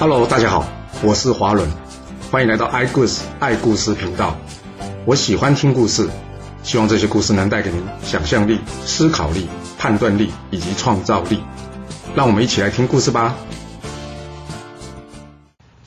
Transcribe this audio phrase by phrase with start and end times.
[0.00, 0.64] Hello，大家好，
[1.02, 1.68] 我是华伦，
[2.30, 4.38] 欢迎来到爱故事爱故事频道。
[5.04, 6.08] 我喜欢听故事，
[6.62, 11.40] 希望这些故事能带给您想象力、思考力、判断力以及创造力。
[12.14, 13.36] 让我们一起来听故事吧。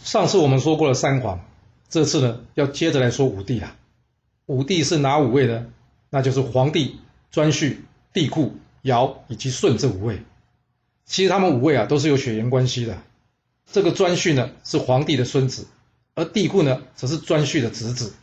[0.03, 1.39] 上次我们说过了三皇，
[1.87, 3.77] 这次呢要接着来说五帝啦。
[4.45, 5.67] 五帝是哪五位呢？
[6.09, 6.99] 那就是皇帝、
[7.33, 7.77] 颛顼、
[8.11, 8.49] 帝喾、
[8.81, 10.21] 尧以及舜这五位。
[11.05, 12.97] 其实他们五位啊都是有血缘关系的。
[13.71, 15.67] 这个颛顼呢是皇帝的孙子，
[16.13, 18.13] 而帝喾呢则是颛顼的侄子，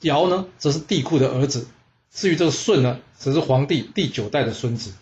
[0.00, 1.66] 尧呢则是帝喾的儿子。
[2.10, 4.92] 至于这个舜呢，则是皇帝第九代的孙子。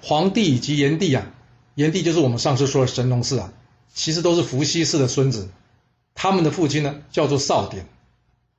[0.00, 1.34] 皇帝以及炎帝啊，
[1.74, 3.52] 炎帝就是我们上次说的神农氏啊，
[3.92, 5.50] 其实都是伏羲氏的孙子。
[6.14, 7.86] 他们的父亲呢叫做少典，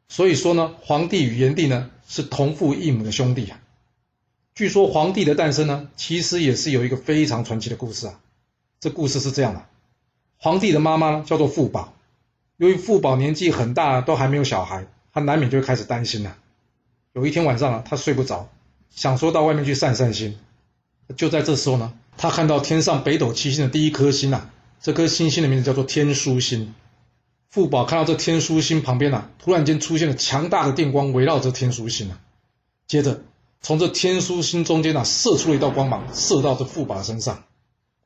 [0.10, 3.60] 所以说呢，皇帝与炎帝呢是同父异母的兄弟啊。
[4.54, 8.20] 据说皇帝的诞生呢，其实也是有一个非常传奇的故事啊。
[8.80, 9.66] 这故事是这样的。
[10.44, 11.94] 皇帝的妈妈叫做傅宝，
[12.58, 16.36] 由于傅宝年纪很大，都还没有小孩，他难免就会开始担心了。
[17.14, 18.50] 有一天晚上啊，他睡不着，
[18.90, 20.40] 想说到外面去散散心。
[21.16, 24.50] 就在这时候呢，他看到天上北斗七星的第一颗星啊，
[24.82, 26.74] 这颗星星的名字叫做天枢星。
[27.52, 32.20] 傅宝看到这天枢星旁边啊，突然间出现了强大的电光围绕着天枢星啊，
[32.88, 33.22] 接着
[33.62, 37.44] 从这天枢星中间啊射出了一道光芒，射到这傅宝身上。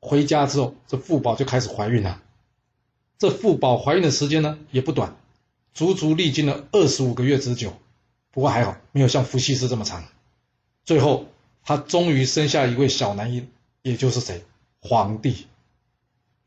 [0.00, 2.20] 回家之后，这傅宝就开始怀孕了。
[3.18, 5.16] 这妇宝怀孕的时间呢也不短，
[5.72, 7.72] 足足历经了二十五个月之久。
[8.30, 10.04] 不过还好，没有像伏羲氏这么长。
[10.84, 11.26] 最后，
[11.64, 13.48] 她终于生下一位小男婴，
[13.80, 14.44] 也就是谁？
[14.80, 15.46] 皇帝。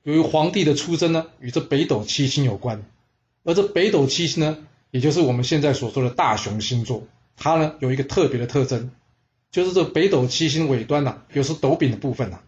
[0.03, 2.85] 由于皇帝的出生呢与这北斗七星有关，
[3.43, 4.57] 而这北斗七星呢，
[4.91, 7.03] 也就是我们现在所说的大熊星座，
[7.35, 8.91] 它呢有一个特别的特征，
[9.51, 12.39] 就是这北斗七星尾端呐，有是斗柄的部分呐。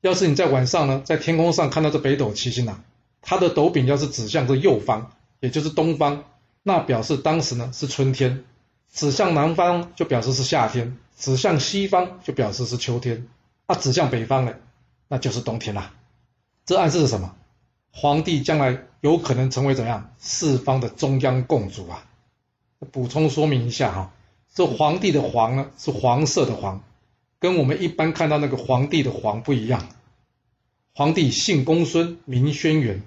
[0.00, 2.82] 要是你在晚上呢，在天空上看到这北斗七星呐。
[3.22, 6.24] 它的斗柄要是指向这右方，也就是东方，
[6.62, 8.44] 那表示当时呢是春天；
[8.92, 13.26] 指向南方就表示是夏天；指向西方就表示是秋天；
[13.66, 14.54] 啊，指向北方呢，
[15.08, 15.92] 那就是冬天啦。
[16.64, 17.34] 这暗示着什么？
[17.92, 22.06] 皇帝将来有可能成为怎样四方的中央共主啊？
[22.92, 24.12] 补充说明一下哈，
[24.54, 26.82] 这皇帝的皇呢是黄色的黄，
[27.38, 29.88] 跟我们一般看到那个皇帝的皇不一样。
[30.92, 33.00] 皇帝姓公孙，名轩辕。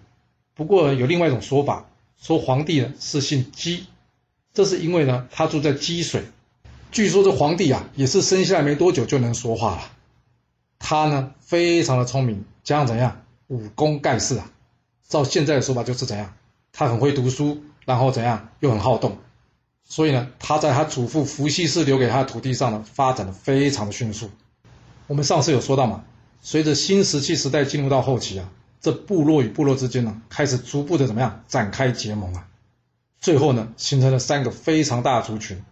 [0.55, 1.85] 不过有另外一种说法，
[2.17, 3.85] 说皇帝呢是姓姬，
[4.53, 6.23] 这是因为呢他住在姬水。
[6.91, 9.91] 据说这皇帝啊也是生下来没多久就能说话了。
[10.79, 14.49] 他呢非常的聪明，加上怎样武功盖世啊。
[15.07, 16.33] 照现在的说法就是怎样，
[16.71, 19.17] 他很会读书，然后怎样又很好动。
[19.83, 24.29] 所以呢他在他祖父伏羲氏留给他的土地上呢发展的非常的迅速。
[25.07, 26.05] 我们上次有说到嘛。
[26.45, 32.49] 随着新石器时代进入到后期啊，这部落与部落之间呢，开始逐步的怎么样展开结盟啊？
[33.21, 35.63] 最后呢，形成了三个非常大的族群，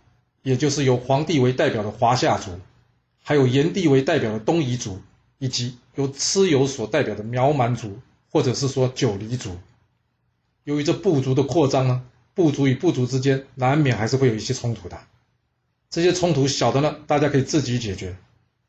[0.44, 2.58] 也就是由黄帝为代表的华夏族，
[3.22, 5.02] 还有炎帝为代表的东夷族，
[5.40, 8.00] 以及由蚩尤所代表的苗蛮族，
[8.31, 9.58] 或者是说九黎族。
[10.64, 14.98] 由于这部族的扩张呢，部族与部族之间难免还是会有一些冲突的。
[15.90, 18.16] 这些冲突小的呢，大家可以自己解决；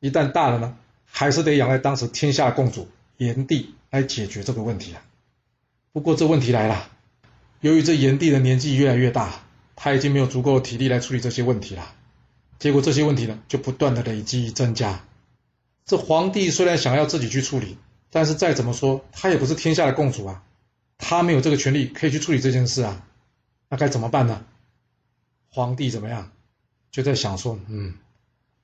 [0.01, 0.77] 一旦大了呢，
[1.15, 5.05] 还是得仰赖当时天下共主炎帝来解决这个问题啊。
[5.93, 6.89] 不过这问题来了，
[7.61, 9.43] 由于这炎帝的年纪越来越大，
[9.77, 11.95] 他已经没有足够的体力来处理这些问题了。
[12.59, 15.05] 结果这些问题呢，就不断的累积增加。
[15.85, 17.77] 这皇帝虽然想要自己去处理，
[18.11, 20.43] 但是再怎么说，他也不是天下的共主啊，
[20.97, 23.07] 他没有这个权利可以去处理这件事啊。
[23.69, 24.43] 那该怎么办呢？
[25.51, 26.33] 皇帝怎么样？
[26.91, 27.95] 就在想说，嗯，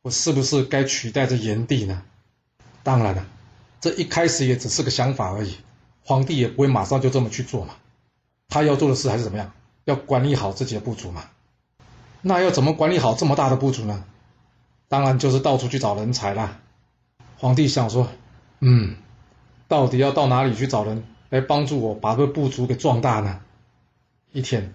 [0.00, 2.02] 我是不是该取代这炎帝呢？
[2.82, 3.26] 当然了，
[3.80, 5.56] 这一开始也只是个想法而已，
[6.04, 7.74] 皇帝也不会马上就这么去做嘛。
[8.48, 9.52] 他要做的事还是怎么样？
[9.84, 11.24] 要管理好自己的部族嘛。
[12.20, 14.04] 那要怎么管理好这么大的部族呢？
[14.88, 16.58] 当然就是到处去找人才啦。
[17.38, 18.08] 皇帝想说，
[18.60, 18.96] 嗯，
[19.68, 23.40] 到底要到哪里去找人来帮助我把这个部族给壮大呢？
[24.32, 24.74] 一天，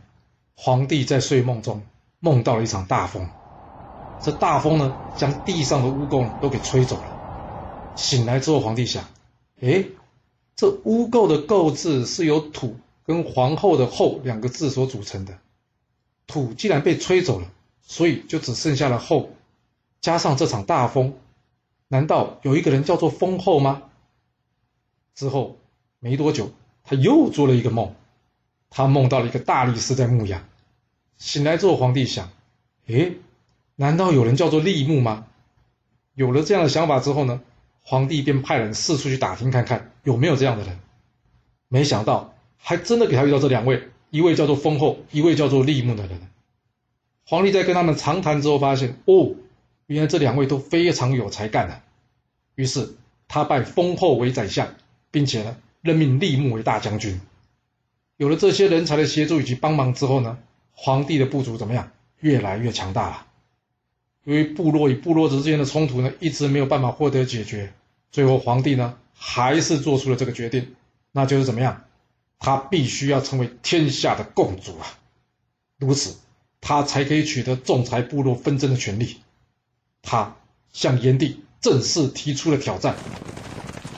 [0.55, 1.83] 皇帝在睡梦中
[2.19, 3.27] 梦到了一场大风，
[4.21, 7.12] 这大风呢将地上的污垢都给吹走了。
[7.95, 9.05] 醒来之后，皇帝想：
[9.61, 9.85] 哎，
[10.55, 15.39] 这污垢的“垢”字是由“土”跟“皇后”的“后”两个字所组成的。
[16.27, 17.51] 土既然被吹走了，
[17.81, 19.29] 所以就只剩下了“后”，
[20.01, 21.13] 加上这场大风，
[21.87, 23.83] 难道有一个人叫做风后吗？
[25.15, 25.57] 之后
[25.99, 26.51] 没多久，
[26.83, 27.93] 他又做了一个梦，
[28.69, 30.43] 他梦到了一个大力士在牧羊。
[31.17, 32.29] 醒来之后，皇帝想：
[32.87, 33.13] 哎，
[33.75, 35.27] 难道有人叫做立木吗？
[36.15, 37.41] 有了这样的想法之后呢？
[37.83, 40.79] 皇帝便派人四处去打听看看有没有这样的人，
[41.67, 46.19] 没想到还真的给他遇到这两位，一位叫做封后，一位叫做利木的人。
[47.25, 49.35] 皇帝在跟他们长谈之后，发现哦，
[49.85, 51.83] 原来这两位都非常有才干啊。
[52.55, 52.95] 于是
[53.27, 54.75] 他拜封后为宰相，
[55.11, 57.19] 并且呢任命利木为大将军。
[58.15, 60.37] 有了这些人才的协助以及帮忙之后呢，
[60.71, 61.91] 皇帝的部族怎么样？
[62.19, 63.27] 越来越强大了。
[64.23, 67.73] 由于部落与部落之间的冲突呢，一直没有办法获得解决，
[68.11, 70.75] 最后皇帝呢还是做出了这个决定，
[71.11, 71.83] 那就是怎么样？
[72.39, 74.97] 他必须要成为天下的共主啊！
[75.77, 76.17] 如此，
[76.59, 79.17] 他才可以取得仲裁部落纷争的权利。
[80.01, 80.35] 他
[80.73, 82.95] 向炎帝正式提出了挑战。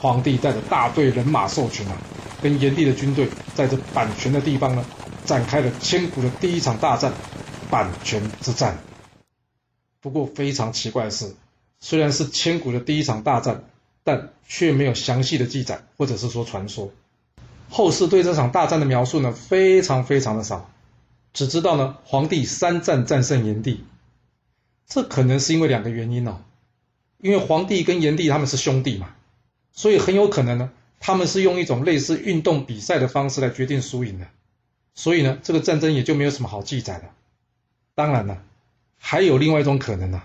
[0.00, 1.96] 皇帝带着大队人马兽群啊，
[2.40, 4.84] 跟炎帝的军队在这阪泉的地方呢，
[5.24, 7.12] 展开了千古的第一场大战——
[7.70, 8.78] 阪泉之战。
[10.06, 11.34] 不过非常奇怪的是，
[11.80, 13.64] 虽然是千古的第一场大战，
[14.04, 16.92] 但却没有详细的记载，或者是说传说。
[17.68, 20.70] 后世对这场大战的描述呢，非常非常的少，
[21.32, 23.82] 只知道呢，皇帝三战战胜炎帝。
[24.86, 26.38] 这可能是因为两个原因哦，
[27.18, 29.12] 因为皇帝跟炎帝他们是兄弟嘛，
[29.72, 30.70] 所以很有可能呢，
[31.00, 34.28] 他们是用一种类似运动比赛的方式来决定输赢的，
[34.94, 37.10] 所以呢，这个战争也就没有什么好记载的。
[37.96, 38.40] 当然了。
[38.98, 40.22] 还有另外一种可能呢，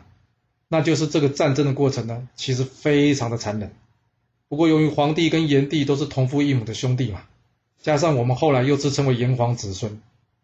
[0.68, 3.71] 那就是这个战争的过程呢，其实非常的残忍。
[4.47, 7.23] 不过由于皇帝跟炎帝都是同父异母的兄弟嘛，
[7.81, 10.01] 加上我们后来又自称为炎黄子孙，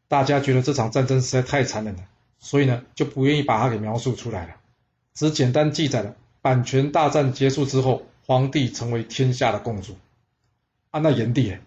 [0.08, 2.04] 大家觉得这场战争实在太残忍了，
[2.40, 4.56] 所以呢就不愿意把它给描述出来了，
[5.14, 9.98] 只简单记载了阪泉大战结束之后，皇帝成为天下的共主。
[10.92, 11.58] 啊，那炎帝，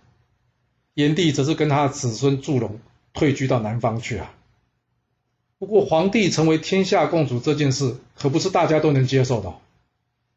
[0.94, 2.80] 炎帝则是跟他的子孙祝融
[3.12, 4.32] 退居到南方去啊。
[5.60, 9.52] 不过，皇帝成为天下共主这件事可不是大家都能接受的。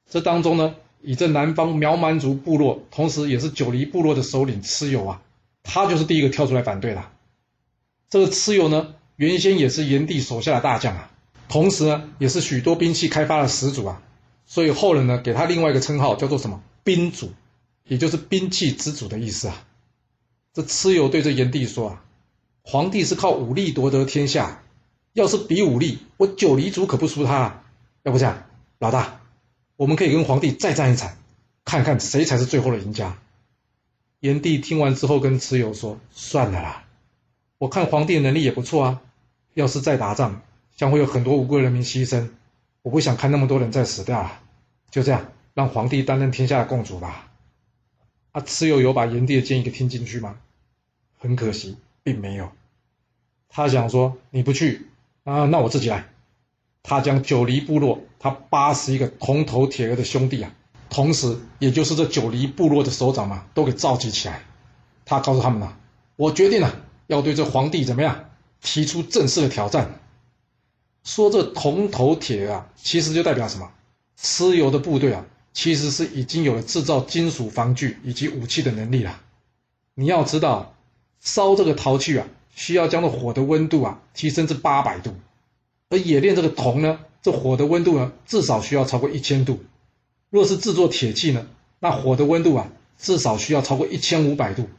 [0.10, 5.22] 这当中呢，以这南方苗蛮族部落，同时也是九黎部落的首领蚩尤啊，
[5.64, 7.06] 他就是第一个跳出来反对的。
[8.10, 11.10] 这个蚩尤呢，原先也是炎帝手下的大将啊，
[11.48, 14.02] 同时呢，也是许多兵器开发的始祖啊，
[14.46, 17.32] 所以后人呢，给他另外一个称号叫做什么“兵主”，
[17.88, 19.66] 也就是兵器之主的意思啊。
[20.52, 22.04] 这蚩尤对这炎帝说啊，
[22.62, 24.63] 皇帝是靠武力夺得天下。
[25.14, 27.64] 要是比武力，我九黎族可不输他。
[28.04, 28.44] 要不这样，
[28.80, 29.22] 老大，
[29.78, 31.16] 我们可以跟皇帝再战一场，
[31.64, 33.18] 看看谁才是最后的赢家。
[34.20, 36.86] 炎帝听完之后，跟蚩尤说：“算了啦，
[37.58, 39.02] 我看皇帝的能力也不错啊。
[39.54, 40.42] 要是再打仗，
[40.76, 42.30] 将会有很多无辜的人民牺牲，
[42.82, 44.42] 我不想看那么多人再死掉啊。
[44.90, 47.30] 就这样，让皇帝担任天下的共主吧。”
[48.34, 50.40] 啊，蚩尤有把炎帝的建议给听进去吗？
[51.20, 52.52] 很可惜，并没有。
[53.48, 54.88] 他想说：“你不去。”
[55.24, 56.10] 啊，那我自己来。
[56.86, 60.54] 他将九黎部落他八十一个铜头铁额的兄弟啊，
[60.90, 64.44] 同时也就是这九黎部落的首长嘛，都给召集起来。
[65.06, 65.78] 他告诉他们呢，
[66.18, 66.76] 我决定了
[67.08, 68.32] 要对这皇帝怎么样
[68.62, 70.02] 提出正式的挑战。
[71.06, 73.72] 说这铜头铁额啊，其实就代表什么？
[74.20, 79.22] 蚩尤的部队啊，其实是已经有了制造金属防具以及武器的能力了。
[79.96, 80.76] 你要知道，
[81.22, 82.28] 烧这个陶器啊。
[82.56, 85.14] 需要将这火的温度啊提升至八百度，
[85.90, 89.64] 而冶炼这个铜呢，这火的温度呢至少需要超过一千度。
[90.30, 91.48] 若是制作铁器呢，
[91.80, 94.70] 那火的温度啊至少需要超过一千五百度。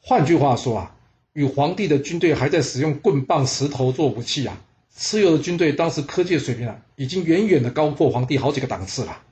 [0.00, 0.96] 换句话说啊，
[1.32, 4.60] 与皇帝的军队还在使用棍棒、石头做武器啊，
[4.96, 9.22] 蚩尤的军队当时科技水平啊已经远远的高过皇帝好几个档次了。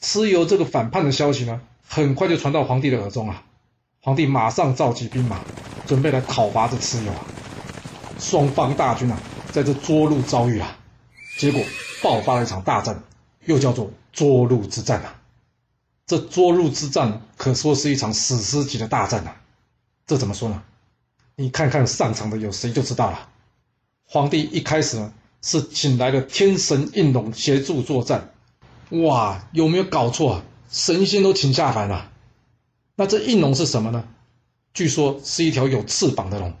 [0.00, 3.44] 蚩尤这个反叛的消息呢，很快就传到皇帝的耳中啊。
[4.02, 5.44] 皇帝马上召集兵马，
[5.90, 7.26] 准备来讨伐这蚩尤啊！
[8.20, 9.18] 双方大军啊，
[9.50, 10.78] 在这涿鹿遭遇啊，
[11.36, 11.60] 结果
[12.00, 13.02] 爆发了一场大战，
[13.46, 15.16] 又叫做涿鹿之战啊！
[16.06, 19.40] 这涿鹿之战可说是一场史诗级的大战啊！
[20.06, 20.62] 这怎么说呢？
[21.34, 23.28] 你看看上场的有谁就知道了。
[24.06, 28.32] 皇帝一开始呢，是请来了天神应龙协助作战，
[28.90, 30.42] 哇，有没有搞错啊？
[30.70, 32.12] 神仙都请下凡了。
[32.94, 34.04] 那这应龙是什么呢？
[34.72, 36.54] 据说是一条有翅膀的龙。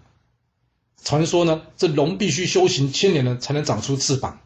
[1.02, 4.40] 传说呢，这龙必须修行千年呢，才能长出翅膀。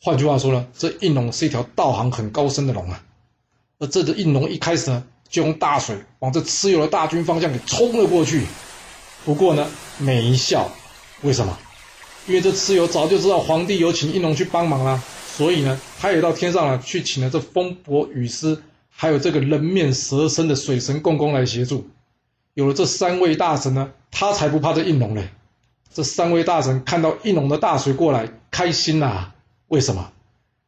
[0.00, 3.04] 换句话说呢，这应龙是一条道行很高深的龙啊。
[3.78, 8.46] 而这只应龙一开始呢，就用大水往这蚩尤的大军方向给冲了过去。
[9.24, 9.66] 不过呢，
[9.98, 10.70] 没效。
[11.22, 11.58] 为什么？
[12.26, 15.02] 因为这蚩尤早就知道皇帝有请应龙去帮忙啦，
[15.36, 18.62] 所以呢，他也到天上了去请了这风伯雨师。
[18.88, 21.88] 还有这个人面蛇身的水神共工来协助，
[22.54, 25.28] 有了这三位大神呢，他才不怕这应龙嘞。
[25.92, 29.32] 这三位大神看到应龙的大水过来，开心呐。
[29.68, 30.12] 为什么？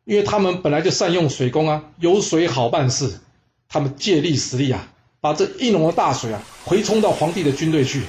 [0.04, 3.20] 因为他们本来就善用水功啊，有水好办事。
[3.68, 4.88] 他们借力使力啊，
[5.20, 8.02] 把这应龙的大水啊回冲到皇帝的军队去。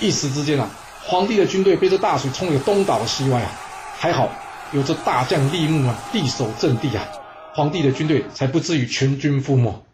[0.00, 0.70] 一时之间啊，
[1.02, 3.52] 皇帝的军队被这大水冲得东倒西歪啊。
[3.96, 4.28] 还好
[4.72, 7.06] 有这大将立木啊力守阵地啊，
[7.54, 9.84] 皇帝的军队才不至于全军覆没。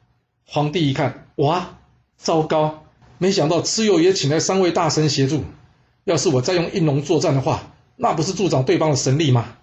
[0.46, 1.70] 皇帝一看，哇，
[2.16, 2.84] 糟糕！
[3.20, 5.44] 没想到蚩尤也请来三位大神协助。
[6.04, 9.56] 要是我再用应龙作战的话，那不是助长对方的神力吗？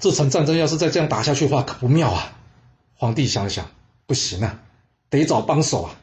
[0.00, 2.32] 这场战争要是再这样打下去的话，可不妙啊！
[2.94, 3.68] 皇帝想了想，
[4.06, 4.60] 不行啊，
[5.10, 6.00] 得找帮手啊。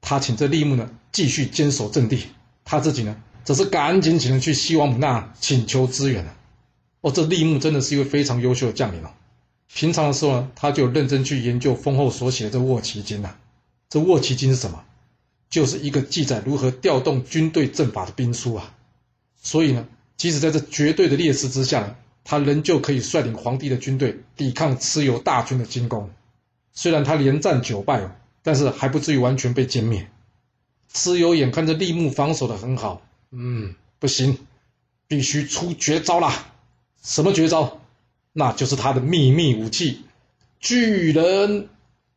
[0.00, 2.24] 他请这立木呢继续坚守阵地，
[2.64, 6.34] 他自己呢则是赶紧请人去西王母那请求支援了。
[7.02, 9.10] 哦，这立木真的是一位非常优秀的将领哦。
[9.74, 13.36] 平常的时候呢，他就认真去研究封后所写的这《卧奇经》呐。
[13.90, 14.82] 这《卧奇经》是什么？
[15.52, 18.74] 就是一个记载如何调动军队阵法的兵书啊。
[19.42, 26.10] 所以呢，即使在这绝对的劣势之下，他仍旧可以率领皇帝的军队抵抗蚩尤大军的进攻。
[26.72, 30.08] 虽然他连战九败，但是还不至于完全被歼灭。
[30.90, 34.38] 蚩尤眼看着立木防守的很好，嗯，不行，
[35.06, 36.46] 必须出绝招啦！
[37.02, 37.80] 什么绝招？
[38.32, 40.00] 那就是他的秘密武器——
[40.60, 41.68] 巨人。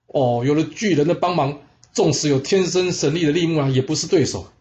[0.08, 1.60] 哦，有了巨人的帮忙，
[1.96, 4.52] 纵使有天生神力的利木啊，也不是对手。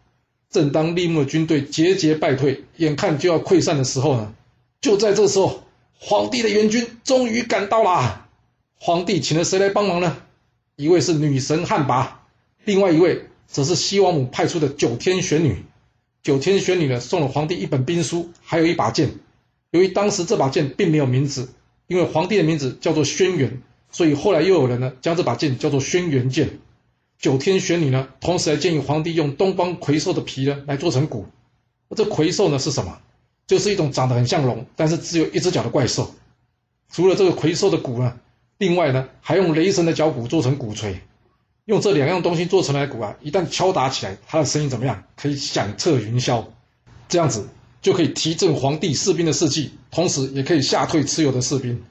[0.49, 4.33] 正当利木的军队节节败退，眼看就要溃散的时候呢，
[4.79, 5.65] 就在这时候，
[5.99, 8.27] 皇帝的援军终于赶到了。
[8.77, 10.15] 皇帝请了谁来帮忙呢？
[10.77, 12.07] 一位是女神汉魃，
[12.63, 15.65] 另外一位则是西王母派出的九天玄女。
[16.23, 19.09] 九天玄女呢，送了皇帝一本兵书，还有一把剑。
[19.71, 21.49] 由于当时这把剑并没有名字，
[21.87, 23.57] 因为皇帝的名字叫做轩辕，
[23.91, 26.59] 所以后来又有人呢将这把剑叫做轩辕剑。
[27.19, 31.25] 九天玄女呢，同时还建议皇帝用东方魁兽的皮呢来做成鼓。
[31.95, 32.99] 这魁兽呢是什么？
[33.47, 36.13] 就是一种长得很像龙，但是只有一只脚的怪兽。
[36.91, 38.17] 除了这个魁兽的鼓呢，
[38.57, 41.01] 另外呢还用雷神的脚骨做成鼓槌。
[41.65, 45.03] 用这两样东西做成来鼓啊，一旦敲打起来，它的声音怎么样？
[45.15, 46.45] 可以响彻云霄。
[47.07, 47.47] 这样子。
[47.81, 51.83] 就可以提振皇帝士兵的士气，同时也可以吓退蚩尤的士兵。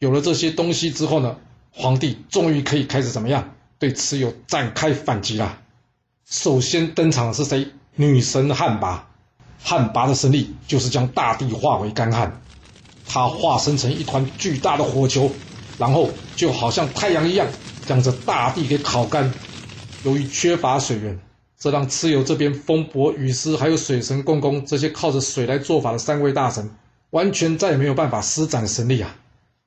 [0.00, 1.36] 有了这些东西之后呢，
[1.70, 5.58] 皇帝终于可以开始怎么样对蚩尤展开反击了。
[6.26, 7.68] 首先登场的是谁？
[7.94, 9.00] 女神汉魃。
[9.62, 12.40] 汉魃的神力就是将大地化为干旱，
[13.06, 15.30] 她化身成一团巨大的火球，
[15.78, 17.46] 然后就好像太阳一样，
[17.86, 19.32] 将这大地给烤干。
[20.04, 21.18] 由于缺乏水源。
[21.60, 26.70] 这让蚩尤这边风伯、雨师还有水神共工这些靠着水来做法的三位大神，
[27.10, 29.16] 完全再也没有办法施展神力啊！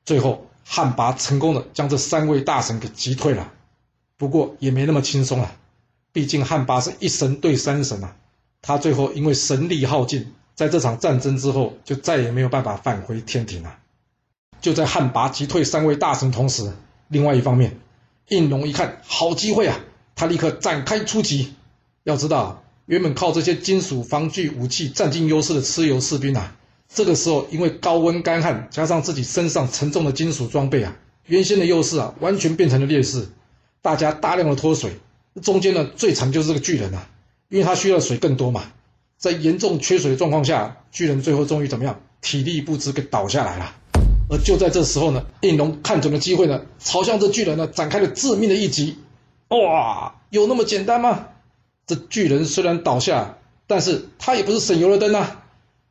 [0.06, 3.52] 最后汉魃成功的将这三位大神给击退了，
[4.22, 5.52] 不过也没那么轻松了，
[6.14, 8.16] 毕竟汉魃是一神对三神啊，
[8.62, 13.80] 他最后因为神力耗尽，在这场战争之后就再也没有办法返回天庭了。
[14.62, 16.72] 就在汉魃击退三位大神同时，
[17.08, 17.80] 另外一方面，
[18.28, 19.80] 应龙一看好机会啊，
[20.14, 21.56] 他立刻展开出击。
[22.04, 26.56] 要知道，原本靠这些金属防具武器占尽优势的蚩尤士兵啊，
[26.88, 33.28] 这个时候因为高温干旱，加上自己身上沉重的金属装备啊，原先的优势啊，完全变成了劣势。
[33.82, 35.00] 大家大量的脱水，
[35.42, 37.10] 中间呢最惨就是这个巨人啊，
[37.50, 38.64] 因为他需要水更多嘛，
[39.18, 43.76] 在严重缺水的状况下，巨人最后终于怎么样，体力不支给倒下来了。
[44.30, 48.98] 而就在这时候呢，应龙看准了机会呢，朝向这巨人呢展开了致命的一击。
[49.50, 51.28] 哇，有那么简单吗？
[51.86, 55.44] 这巨人虽然倒下，但是他也不是省油的灯啊。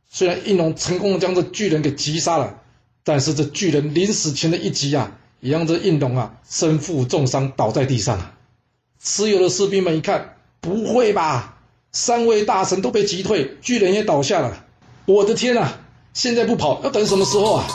[0.09, 2.62] 虽然应龙成功的将这巨人给击杀了，
[3.04, 8.32] 但是这巨人临死前的一击啊，也让这应龙啊身负重伤倒在地上了。
[9.02, 11.56] 蚩尤的士兵们一看，不会吧？
[11.92, 14.64] 三位大神都被击退，巨人也倒下了。
[15.06, 15.80] 我的天啊！
[16.12, 17.66] 现在不跑，要等什么时候啊？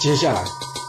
[0.00, 0.44] 接下来，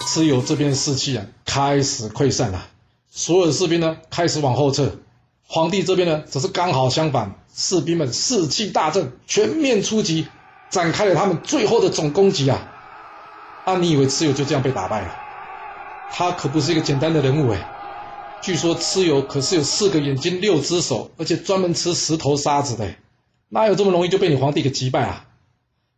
[0.08, 2.68] 蚩尤这边士气啊开始溃散了，
[3.10, 5.00] 所有的士兵呢开始往后撤。
[5.48, 10.28] 皇帝这边呢，则是刚好相反，士兵们士气大振，全面出击，
[10.70, 12.72] 展开了他们最后的总攻击啊！
[13.66, 15.16] 啊，你以为蚩尤就这样被打败了？
[16.12, 17.68] 他可不是一个简单的人物哎！
[18.42, 22.96] 据说蚩尤可是有四个眼睛、六只手，而且专门吃石头沙子的，
[23.50, 25.28] 哪有这么容易就被你皇帝给击败啊？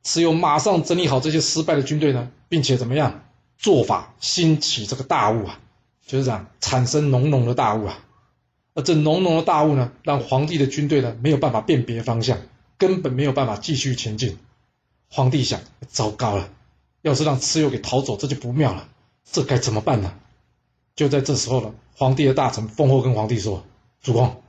[0.04, 3.24] 蚩尤马上整理好这些失败的军队呢，并且怎么样
[3.58, 5.60] 做法兴起这个大雾啊，
[6.06, 8.00] 就是这样产生浓浓的大雾啊！
[8.76, 12.38] 而这浓浓的大雾呢，让皇帝的军队呢没有办法辨别方向，
[12.78, 14.38] 根本没有办法继续前进。
[15.10, 16.50] 皇帝想：糟糕了，
[17.02, 18.90] 要是让蚩尤给逃走，这就不妙了。
[19.32, 20.14] 这该怎么办呢？
[20.96, 23.64] 就在这时候了，皇帝的大臣封后跟皇帝说
[24.02, 24.42] ：“主公，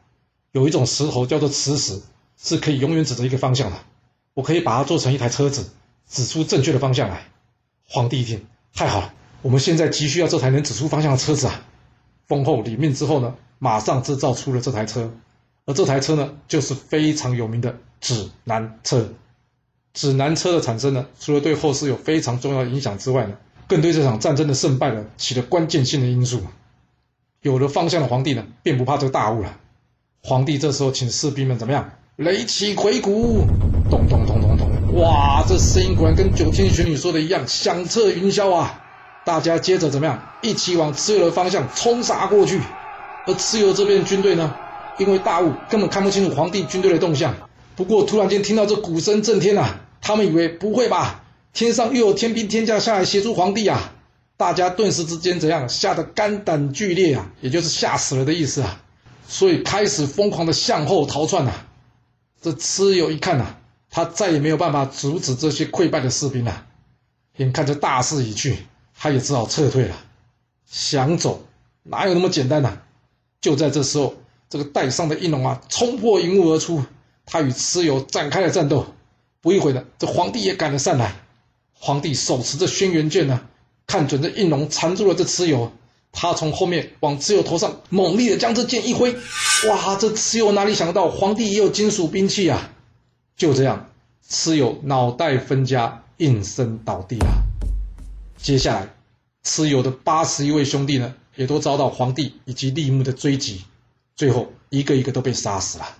[0.53, 2.03] 有一种石头叫做磁石，
[2.37, 3.79] 是可以永远指着一个方向的。
[4.35, 5.71] 我可以把它做成一台车子，
[6.09, 7.29] 指出正确的方向来。”
[7.89, 11.65] 皇帝一听，太好了，我们现在急需要这台能指出方向的车子啊！
[12.27, 13.37] 封后领命之后呢？
[13.61, 15.11] 马上制造出了这台车，
[15.65, 19.09] 而这台车呢，就是非常有名的指南车。
[19.95, 26.41] 指南车的产生呢，除了对后世有非常重要的影响之外呢，更对这场战争的胜败呢起了关键性的因素。
[27.43, 29.57] 有了方向的皇帝呢，便不怕这个大雾了。
[30.23, 31.93] 皇帝这时候请士兵们怎么样？
[32.17, 33.45] 雷起回鼓，
[33.91, 34.95] 咚咚咚咚咚！
[35.01, 38.81] 哇，这声音果然跟九天玄女说的一样，响彻云霄啊！
[39.27, 40.23] 大家接着怎么样？
[40.41, 42.61] 一起往蚩尤的方向冲杀过去。
[43.27, 44.55] 而蚩尤这边军队呢，
[44.99, 47.35] 因为大雾根本看不清楚皇帝军队的动向。
[47.75, 49.81] 不过突然间听到这鼓声震天啊！
[50.01, 51.24] 他们以为不会吧？
[51.55, 53.95] 天上又有天兵天将下来协助皇帝啊！
[54.37, 55.69] 大家顿时之间怎样？
[55.69, 57.31] 吓得肝胆俱裂啊！
[57.41, 58.83] 也就是吓死了的意思啊！
[59.29, 61.69] 所以开始疯狂的向后逃窜啊！
[62.43, 63.55] 这蚩尤一看呐，
[63.89, 66.67] 他再也没有办法阻止这些溃败的士兵了。
[67.37, 68.59] 眼看着大势已去，
[68.99, 69.95] 他也只好撤退了。
[70.67, 71.47] 想走
[71.85, 72.79] 哪有那么简单呐？
[73.41, 74.15] 就在这时候，
[74.51, 76.83] 这个带伤的应龙啊，冲破云雾而出，
[77.25, 78.87] 他与蚩尤展开了战斗。
[79.41, 81.15] 不一会呢，这皇帝也赶了上来。
[81.79, 83.43] 皇帝手持着轩辕剑呢，
[83.87, 85.73] 看准这应龙缠住了这蚩尤，
[86.13, 89.15] 他从后面往蚩尤头上猛烈的将这剑一挥。
[89.69, 92.71] 哇，这蚩尤哪里想到皇帝也有金属兵器啊？
[93.37, 93.91] 就这样，
[94.29, 97.45] 蚩尤脑袋分家，应声倒地了。
[98.39, 98.95] 接下来，
[99.45, 103.65] 蚩尤的八十一位兄弟呢，也都遭到皇帝以及立木的追击，
[104.17, 105.97] 最后一个一个都被杀死了。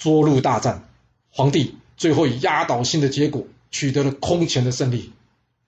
[0.00, 0.88] 涿鹿大战，
[1.30, 1.76] 皇帝。
[1.96, 5.12] 最后以压倒性的结果取得了空前的胜利，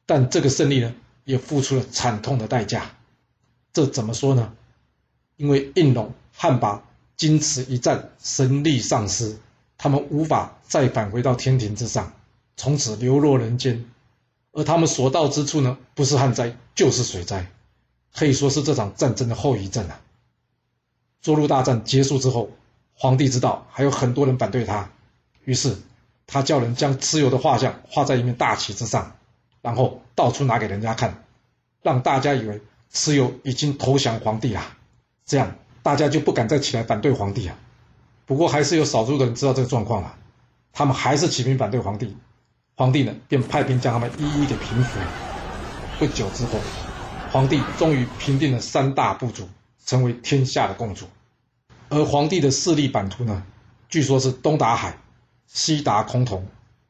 [0.07, 2.91] 但这个胜利呢，也付出了惨痛的代价。
[3.73, 4.55] 这怎么说呢？
[5.37, 6.81] 因为应龙、汉魃
[7.17, 9.39] 经此一战神力丧失，
[9.77, 12.13] 他们无法再返回到天庭之上，
[12.57, 13.85] 从此流落人间。
[14.53, 17.51] 而他们所到之处呢，不是旱灾就是水灾，
[18.15, 20.01] 可以说是这场战争的后遗症啊。
[21.23, 22.51] 涿鹿大战结束之后，
[22.95, 24.91] 皇帝知道还有很多人反对他，
[25.45, 25.77] 于是。
[26.31, 29.17] 他叫人将蚩尤的画像画在一面大旗之上，
[29.63, 31.25] 然后到处拿给人家看，
[31.83, 32.61] 让大家以为
[32.93, 34.63] 蚩尤已经投降皇帝了，
[35.25, 37.57] 这样大家就不敢再起来反对皇帝啊。
[38.27, 40.17] 不过还是有少数的人知道这个状况了，
[40.75, 42.15] 他们还是起兵反对皇帝，
[42.77, 45.01] 皇帝呢便派兵将他们一一给平服。
[45.99, 46.61] 不久之后，
[47.33, 49.49] 皇帝终于平定了三大部族，
[49.87, 51.07] 成为天下的共主。
[51.89, 53.43] 而皇帝的势力版图呢，
[53.89, 54.99] 据说是东达海。
[55.49, 56.43] 西达崆峒，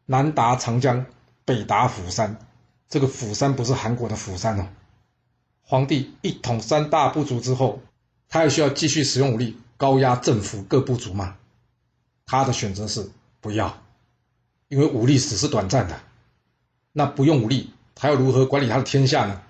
[0.04, 1.06] 南达长江，
[1.44, 2.36] 北达釜山。
[2.88, 4.66] 这个釜山不是韩国的釜山哦。
[5.62, 7.80] 皇帝一统三大部族之后，
[8.28, 11.36] 他还需要继续使用武力高压政府各部族吗？
[12.26, 13.78] 他的选择是不要，
[14.68, 16.00] 因为武力只是短暂的。
[16.92, 19.40] 那不用武力，他要如何管理他的天下呢？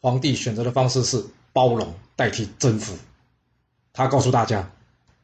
[0.00, 2.96] 皇帝选择的方式是包容代替征服。
[3.92, 4.70] 他告诉大家，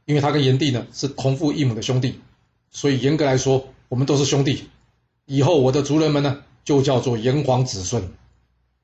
[0.05, 2.21] 因为他跟炎帝呢是同父异母的兄弟。
[2.75, 4.69] 所以严格来说，我们都是兄弟。
[5.25, 8.13] 以后我的族人们呢，就叫做炎黄子孙。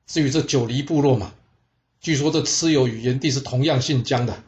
[0.07, 1.33] 至于这九黎部落嘛，
[1.99, 4.41] 据说这蚩尤与炎帝是同样姓姜的。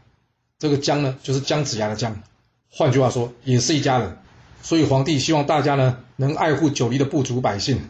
[0.57, 2.23] 这个姜呢，就是姜子牙的姜。
[2.71, 4.17] 换句话说，也是一家人。
[4.61, 7.81] 所以皇帝希望大家呢，能爱护九黎的部族百姓。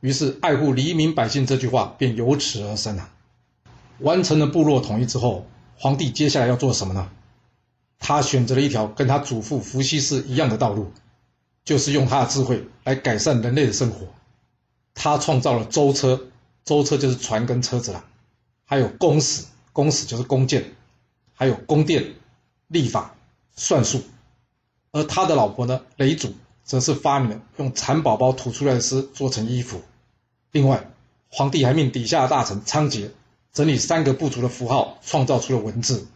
[0.00, 3.10] 于是，爱护黎民百姓这句话便由此而生了。
[3.98, 7.10] 完成了部落统一之后，皇帝接下来要做什么呢？
[7.98, 10.92] 他选择了一条跟他祖父伏羲氏一样的道路，
[11.64, 14.06] 就是用他的智慧来改善人类的生活。
[14.94, 16.28] 他创造了舟车，
[16.64, 18.04] 舟车就是船跟车子了，
[18.66, 20.74] 还有弓矢，弓矢就是弓箭，
[21.32, 22.14] 还有宫殿、
[22.68, 23.14] 历法、
[23.56, 24.02] 算术。
[24.92, 29.80] 而他的老婆呢，雷祖，则是发明了用蚕宝宝吐出来的丝做成衣服。
[30.52, 30.90] 另外，
[31.30, 33.10] 皇帝还命底下的大臣仓颉
[33.52, 36.06] 整理三个部族的符号，创造出了文字，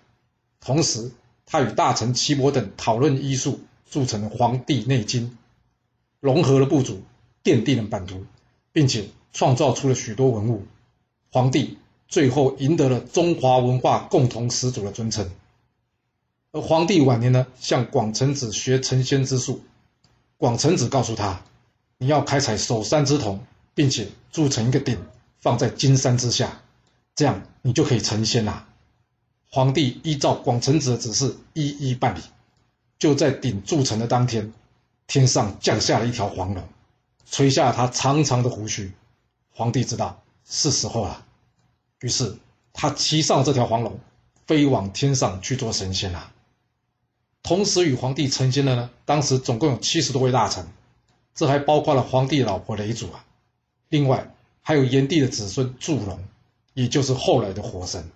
[0.60, 1.10] 同时。
[1.50, 5.30] 他与大臣岐伯等讨论医术，铸成了《黄帝内经》，
[6.20, 7.02] 融合了部族，
[7.42, 8.26] 奠定了版图，
[8.70, 10.66] 并且创造出了许多文物。
[11.30, 15.30] 黄帝最后赢得了中华文化共同始祖的尊称。
[16.52, 19.62] 而黄帝晚年呢，向广成子学成仙之术。
[20.36, 21.42] 广成子告诉他
[21.96, 23.40] ：“你要开采首山之铜，
[23.74, 24.98] 并且铸成一个鼎，
[25.40, 26.60] 放在金山之下，
[27.14, 28.67] 这样你就可以成仙啦。”
[29.50, 32.20] 皇帝依照广成子的指示一一办理，
[32.98, 34.52] 就在鼎铸成的当天，
[35.06, 36.62] 天上降下了一条黄龙，
[37.30, 38.92] 垂下他长长的胡须。
[39.50, 41.24] 皇帝知道是时候了，
[42.00, 42.36] 于是
[42.74, 43.98] 他骑上这条黄龙，
[44.46, 46.30] 飞往天上去做神仙了。
[47.42, 50.66] 同时与皇帝成仙的呢，当时总共有七十多位大臣，
[51.34, 53.24] 这还包括了皇帝老婆雷祖啊，
[53.88, 56.22] 另外还有炎帝的子孙祝融，
[56.74, 58.10] 也就是后来的火神。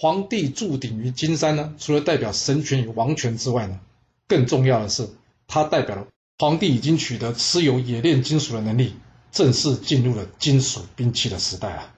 [0.00, 3.80] 皇帝铸鼎于金山呢，除了代表神权与王权之外呢，
[4.28, 5.08] 更重要的是，
[5.48, 6.06] 它代表了
[6.38, 8.94] 皇帝已经取得持有冶炼金属的能力，
[9.32, 11.92] 正式进入了金属兵器的时代啊。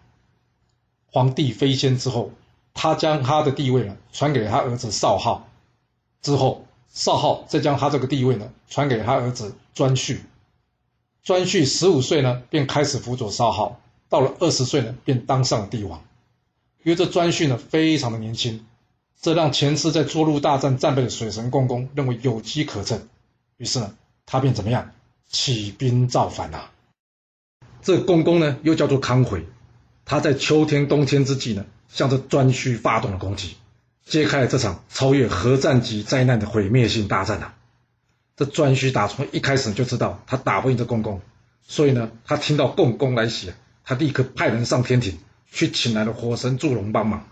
[1.13, 2.31] 皇帝飞仙之后，
[2.73, 5.47] 他将他的地位呢传给他儿子少昊，
[6.23, 10.21] 之后少昊再将他这个地位呢传给他儿子颛顼。
[11.23, 16.03] 颛顼十五岁呢便开始辅佐少昊，到了二十岁呢便当上了帝王。
[16.83, 18.65] 因为这颛顼呢非常的年轻，
[19.21, 23.07] 这让前次在涿鹿大战战败的水神共工认为有机可乘，
[23.59, 24.93] 于是呢他便怎么样
[25.29, 26.71] 起兵造反呐。
[27.83, 29.45] 这共工呢又叫做康回，
[30.05, 33.57] 他在秋天冬天之际呢向着颛顼发动了攻击，
[34.07, 37.53] 揭开了这场超越核战级灾难的毁灭性大战呐。
[38.37, 41.21] 这颛顼打从一开始就知道他打不赢这共工，
[41.63, 43.53] 所以呢他听到共工来袭，
[43.85, 45.19] 他立刻派人上天庭。
[45.51, 47.29] 去请来了火神祝融帮忙。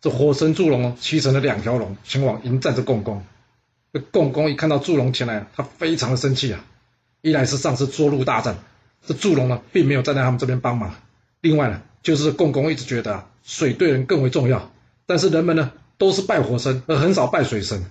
[0.00, 3.24] 这火神祝融哦，骑成了两条龙前往迎战这共工。
[3.92, 6.64] 这共工一看到祝融前来，他非常的生气啊。
[7.20, 8.58] 一来是上次涿鹿大战，
[9.04, 10.90] 这祝融呢并没有站在他们这边帮忙；
[11.40, 14.70] 另外呢，就是共工一直觉得啊，水对人更为重要。
[15.06, 17.84] 但是人们呢都是拜火神，而很少拜水神。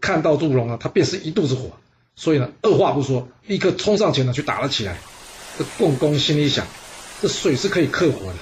[0.00, 1.70] 看到祝融啊，他便是一肚子火，
[2.16, 4.96] 所以呢二话不说，立刻冲上前呢去打了起来。
[5.56, 6.66] 这共工心里想，
[7.22, 8.34] 这水是可以克火的。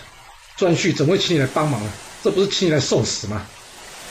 [0.59, 1.91] 颛顼怎么会请你来帮忙呢？
[2.23, 3.45] 这不是请你来受死吗？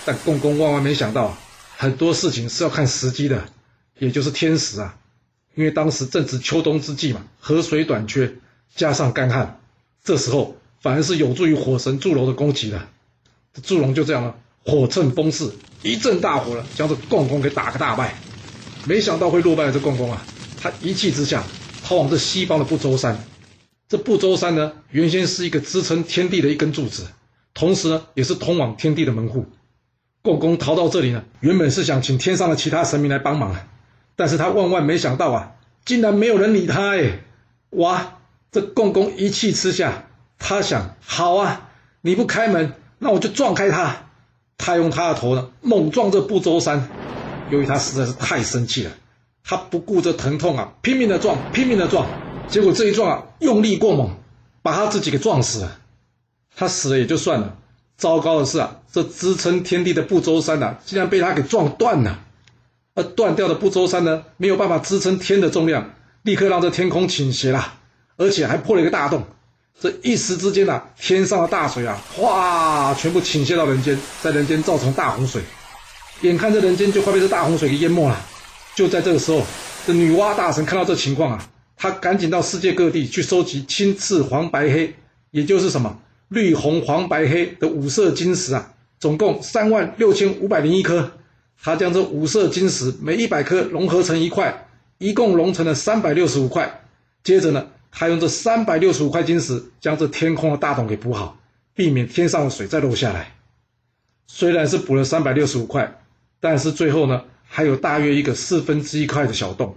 [0.06, 1.38] 但共工万万没想到，
[1.78, 3.46] 很多事情是要看时机的，
[3.98, 4.98] 也就是天时啊。
[5.56, 8.34] 因为当时正值秋冬之际嘛，河水短缺，
[8.76, 9.62] 加上干旱，
[10.04, 12.88] 这时候反而是有助于火神祝融的攻击的。
[13.64, 15.50] 祝融就这样了，火趁风势，
[15.82, 18.16] 一阵大火了，将这共工给打个大败。
[18.86, 20.26] 没想到会落败的这共工啊，
[20.60, 21.44] 他一气之下
[21.84, 23.24] 逃往这西方的不周山。
[23.94, 27.06] 这不周山呢，原先是一个支撑天地的一根柱子，
[27.54, 29.46] 同时呢，也是通往天地的门户。
[30.24, 33.68] 共工逃到这里呢，原本是想请天上的其他神明来帮忙啊，
[34.16, 35.52] 但是他万万没想到啊，
[35.86, 37.20] 竟然没有人理他哎！
[37.70, 38.18] 哇，
[38.52, 40.08] 这共工一气之下，
[40.40, 41.70] 他想：好啊，
[42.02, 44.08] 你不开门，那我就撞开他。
[44.58, 46.90] 他用他的头呢，猛撞这不周山。
[47.52, 48.92] 由于他实在是太生气了，
[49.44, 52.08] 他不顾这疼痛啊，拼命的撞，拼命的撞。
[52.50, 54.12] 结果这一撞啊，用力过猛，
[54.62, 55.80] 把他自己给撞死了。
[56.56, 57.58] 他死了也就算了，
[57.98, 62.20] 糟糕的是啊，这支撑天地的不周山呐，竟然被他给撞断了。
[62.96, 67.74] 而断掉的不周山呢，没有办法支撑天的重量，立刻让这天空倾斜了，
[68.18, 69.24] 而且还破了一个大洞。
[69.82, 75.42] 这一时之间呐，天上的大水啊，哗，全部倾泻到人间，在人间造成大洪水。
[76.22, 78.16] 眼看着人间就快被这大洪水给淹没了。
[78.76, 79.42] 就在这个时候，
[79.88, 81.50] 这女娲大神看到这情况啊。
[81.84, 84.96] 他赶紧到世界各地去收集青、赤、黄、白、黑，
[85.32, 91.12] 也就是什么绿、红、黄、白、黑的五色晶石啊，总共三万六千五百零一颗。
[91.62, 94.66] 他将这五色晶石每一百颗融合成一块，
[94.98, 96.86] 一共融成了三百六十五块。
[97.22, 101.38] 接着呢，他用这三百六十五块晶石将这天空的大洞给补好，
[101.76, 103.36] 避免天上的水再漏下来。
[104.28, 106.00] 虽然是补了三百六十五块，
[106.40, 109.76] 但是最后呢，还有大约一个四分之一块的小洞。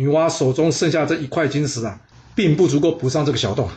[0.00, 2.00] 女娲手中剩下这一块金石啊，
[2.34, 3.68] 并不足够补上这个小洞。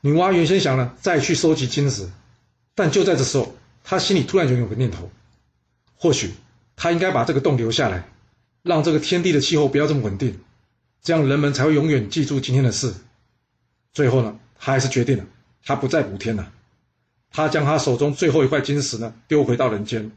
[0.00, 2.08] 女娲原先想呢，再去收集金石，
[2.74, 3.54] 但就在这时候，
[3.84, 5.10] 她心里突然就有个念头：
[5.96, 6.30] 或许
[6.76, 8.08] 她应该把这个洞留下来，
[8.62, 10.40] 让这个天地的气候不要这么稳定，
[11.02, 12.94] 这样人们才会永远记住今天的事。
[13.92, 15.26] 最后呢，她还是决定了，
[15.62, 16.50] 她不再补天了。
[17.30, 20.10] 她将她手中最后一块金石呢，丢回到人间。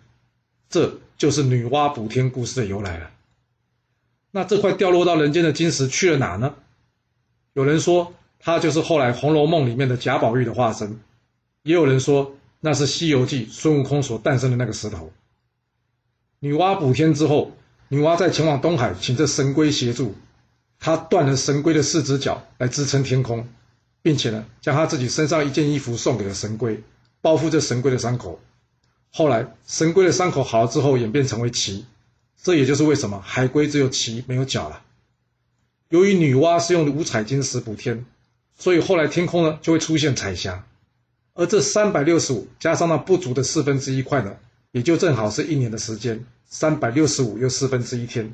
[0.70, 3.12] 这就是女娲补天故事的由来了。
[4.32, 6.56] 那这块掉落到人间的金石去了哪呢？
[7.54, 11.00] 有人说它就是后来《红楼梦》里面的贾宝玉的化身，
[11.64, 15.12] 也有人说那是《西游记》孙悟空所诞生的那个石头。
[16.40, 17.52] 女娲补天之后，
[17.88, 20.14] 女娲在前往东海请这神龟协助，
[20.80, 23.48] 她断了神龟的四只脚来支撑天空，
[24.04, 26.84] 并且呢，将她自己身上一件衣服送给了神龟，
[27.22, 28.40] 包覆这神龟的伤口。
[29.12, 31.86] 后来神龟的伤口好了之后，演变成为鳍。
[32.42, 34.84] 这也就是为什么海龟只有鳍没有脚了。
[35.90, 38.06] 由于女娲是用五彩金石补天，
[38.58, 40.66] 所以后来天空呢就会出现彩霞。
[41.34, 44.38] 而这三百六十五加上那不足的四分之一块呢，
[44.72, 46.26] 也就正好是一年的时间。
[46.50, 48.34] 三百六十五又四分之一天。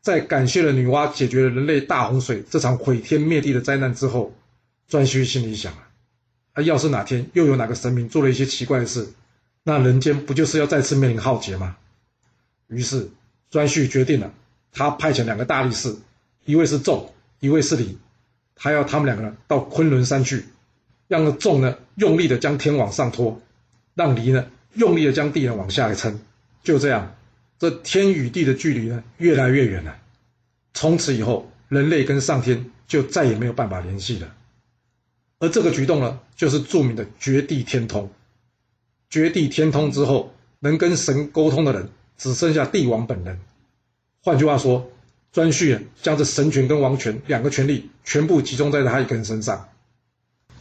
[0.00, 4.32] 在感谢了女娲解决了人类大洪水这场毁天灭地的灾难之后，
[4.88, 5.88] 颛顼心里想啊，
[6.52, 9.08] 啊要是哪天又有哪个神明做了一些奇怪的事，
[9.64, 11.76] 那人间不就是要再次面临浩劫吗？
[12.68, 13.08] 于是，
[13.50, 14.32] 颛顼决定了，
[14.72, 15.94] 他派遣两个大力士，
[16.44, 17.08] 一位是纣，
[17.40, 17.98] 一位是李，
[18.54, 20.44] 他要他们两个人到昆仑山去，
[21.08, 23.40] 让纣呢用力的将天往上拖，
[23.94, 26.20] 让离呢用力的将地呢往下来撑。
[26.62, 27.16] 就这样，
[27.58, 29.96] 这天与地的距离呢越来越远了。
[30.74, 34.34] 从此以后，人类跟上天就再也没有办法联系了。
[35.38, 38.10] 而这个举动呢，就是著名的绝地天通。
[39.08, 43.40] 绝地天通之后，能跟神沟通的人只剩下帝王本人。
[44.22, 44.90] 换句话说，
[45.32, 49.68] 颛顼将这神权跟王权两个权力全部集中在他一个人身上。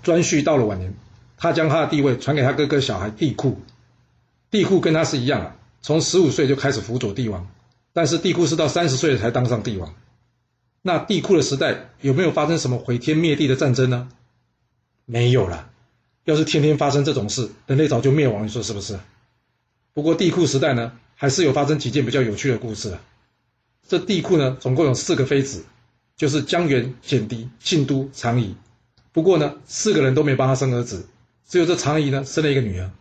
[0.03, 0.93] 颛顼到了晚年，
[1.35, 3.55] 他将他的地位传给他哥哥小孩帝喾。
[4.49, 7.49] 帝喾跟他是一样啊，从十五岁就开始辅佐帝王，
[7.91, 9.93] 但是帝喾是到三十岁才当上帝王。
[10.83, 14.07] 那帝喾的时代有没有发生什么毁天灭地的战争呢？
[15.05, 15.69] 没有了。
[16.23, 18.99] 要是天天发生这种事，人类早就灭亡，你说是不是？
[19.93, 23.01] 不过帝喾时代呢，还是有发生几件比较有趣的故事啊。
[23.87, 25.65] 这帝库呢，总共有四个妃子，
[26.15, 28.55] 就是江源、简狄、信都、长仪。
[29.11, 31.07] 不过呢，四个人都没帮他生儿子，
[31.47, 32.91] 只有这长仪呢生了一个女儿。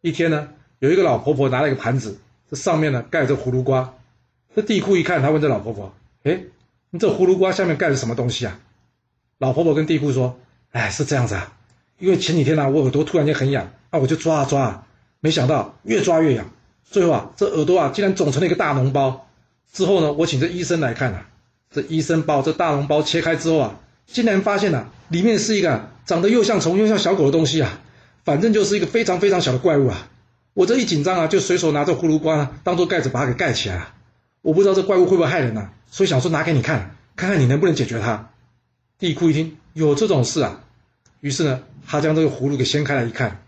[0.00, 3.94] 一天呢，有一个老婆婆拿了一个盘子，这上面呢盖着葫芦瓜。
[4.54, 6.42] 这帝库一看，他问这老婆婆：“哎，
[6.90, 8.60] 你这葫芦瓜下面盖着什么东西啊？”
[9.38, 10.38] 老婆婆跟帝库说
[10.70, 11.56] ：“哎，是这样子啊。”
[11.98, 14.86] 因为前几天呢，我耳朵突然间很痒，啊，我就抓啊抓啊，
[15.20, 16.50] 没想到越抓越痒，
[16.90, 19.28] 最后啊，这耳朵啊竟然肿成了一个大脓包。
[19.72, 21.28] 之后呢，我请这医生来看啊，
[21.70, 27.80] 这医生把我这大脓包切开之后啊，竟然发现啊，里面是一个长得又像虫又像小狗的东西啊，
[28.24, 30.10] 反正就是一个非常非常小的怪物啊。
[30.52, 33.94] 我这一紧张啊，就随手拿着葫芦瓜呢当做盖子把它给盖起来啊。
[34.42, 38.30] 我不知道这怪物会不会害人呢，所以想说拿给你看，看看你能不能解决它。
[38.98, 40.64] 地库一听有这种事啊。
[41.20, 43.42] 于是呢，他将这个葫芦给掀开来一看，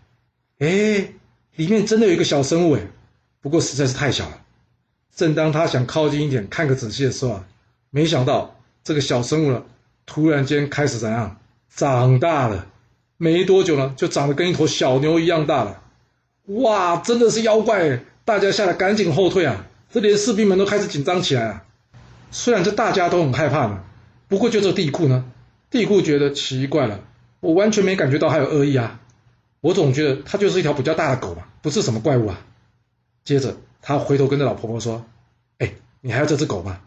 [0.58, 1.08] 哎，
[1.56, 2.82] 里面真的有一个小生物哎，
[3.42, 4.38] 不过实在是太小了。
[5.14, 7.44] 正当他想靠近一点看个仔细的时候啊，
[7.90, 9.62] 没想到这个小生物呢，
[10.06, 11.36] 突然间开始怎样
[11.68, 12.66] 长大了，
[13.18, 15.82] 没多久呢，就长得跟一头小牛一样大了。
[16.46, 18.04] 哇，真的是妖怪！
[18.24, 21.64] 大家吓得赶紧后退啊，这连士兵们都开始紧张起来啊。
[22.30, 23.84] 虽然这大家都很害怕呢，
[24.28, 25.24] 不过就这地库呢，
[25.70, 27.00] 地库觉得奇怪了。
[27.40, 29.00] 我完全没感觉到还有恶意啊，
[29.60, 32.40] 我总觉得它就是一条比较大的狗嘛，不是什么怪物啊。
[33.24, 35.04] 接着他回头跟着老婆婆说
[35.58, 36.80] ：“哎，你还要这只狗吗？”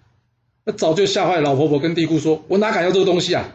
[0.63, 3.45] 那早就吓坏老婆婆跟地库说：“我哪敢要这个东西啊！”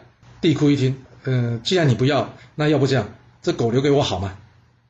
[0.41, 4.37] 地库一听，嗯，既然你不要，那要不这样，这狗留给我好吗？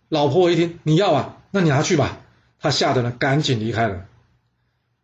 [0.09, 2.19] 老婆婆一听你要啊，那你拿去吧。
[2.59, 4.05] 他吓得呢，赶紧离开了。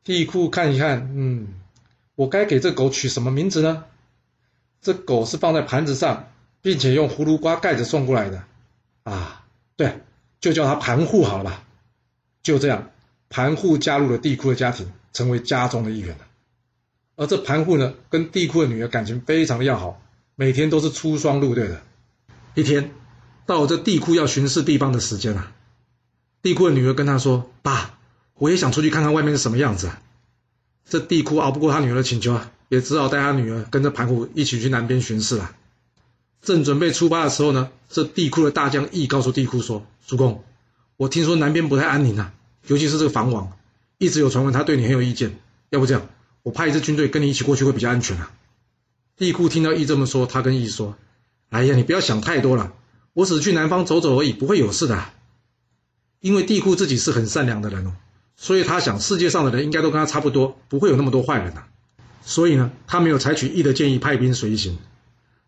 [0.04, 1.47] 地库看一看，嗯，
[2.15, 3.86] 我该给这狗取什么名字呢？
[4.82, 6.28] 这狗是放在盘子上。
[6.60, 8.43] 并且用葫芦瓜盖着送过来的，
[9.04, 9.45] 啊，
[9.78, 10.02] 对，
[10.41, 11.63] 就叫它盘户好了吧。
[12.47, 12.89] 就这样，
[13.27, 16.25] 盘户加入了地库的家庭，成为家中的一员了。
[17.17, 20.01] 而这盘户呢，跟地库的女儿感情非常的要好，
[20.36, 21.81] 每天都是出双入对的。
[22.55, 22.91] 一天，
[23.45, 25.51] 到这地库要巡视地方的时间了，
[26.41, 27.99] 地库的女儿跟他说：“爸，
[28.36, 30.01] 我也想出去看看外面是什么样子啊。”
[30.89, 35.53] 这地库熬不过他女儿的请求啊，也只好带他女儿跟着盘户一起去南边巡视了。
[36.41, 40.45] 正准备出发的时候呢，这地库的大将义告诉地库说：“主公，
[40.95, 42.33] 我听说南边不太安宁啊，
[42.67, 43.58] 尤其是这个房王，
[43.97, 45.39] 一直有传闻他对你很有意见。
[45.69, 46.08] 要不这样，
[46.43, 48.32] 我派一支军队跟你一起过去会比较安全啊。”
[49.17, 50.95] 地库听到义这么说，他跟义说
[51.49, 52.73] ：“哎呀，你不要想太多了，
[53.13, 55.03] 我只是去南方走走而已，不会有事的。
[56.19, 57.93] 因为地库自己是很善良的人哦，
[58.36, 61.67] 所以他想世界上的人应该都跟他差不多，不会有那么多坏人啊。
[62.21, 64.77] 所以呢，他没有采取义的建议，派兵随行。”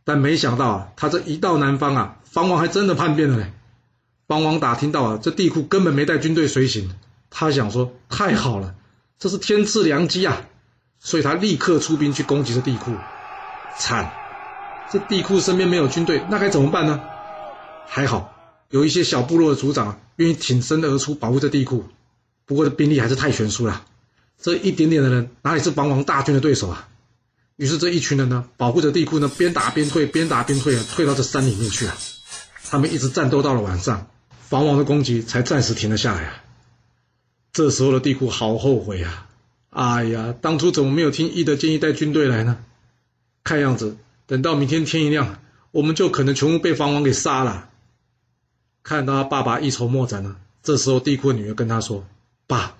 [0.03, 3.51] 但没想到啊，他这一到南方啊，方王还真的叛变了嘞。
[4.27, 6.89] 方王打听到啊，这地库根本没带军队随行，
[7.29, 8.75] 他想说太好了，
[9.17, 10.41] 这是天赐良机啊，
[10.99, 12.93] 所以他立刻出兵去攻击这地库。
[13.77, 14.11] 惨，
[14.91, 17.01] 这地库身边没有军队，那该怎么办呢？
[17.87, 18.35] 还好
[18.69, 21.85] 有一些小部落的族长愿意挺身而出保护这地库，
[22.45, 23.85] 不过这兵力还是太悬殊了，
[24.41, 26.87] 这一点点的人哪里是方王大军的对手啊？
[27.55, 31.95] 于是这一群人呢，保护着地库呢，边打边退，边打边退啊，退到这山里面去啊。
[32.69, 34.07] 他们一直战斗到了晚上，
[34.47, 36.43] 房王的攻击才暂时停了下来啊。
[37.51, 39.27] 这时候的地库好后悔啊！
[39.71, 42.63] 哎呀，当初怎么没有听伊德建议带军队来呢？
[43.43, 45.39] 看样子，等到明天天一亮，
[45.71, 47.69] 我们就可能全部被房王给杀了。
[48.83, 52.05] 看到他爸爸一筹莫展呢，这时候地库的女儿跟他说
[52.47, 52.75] ：“爸，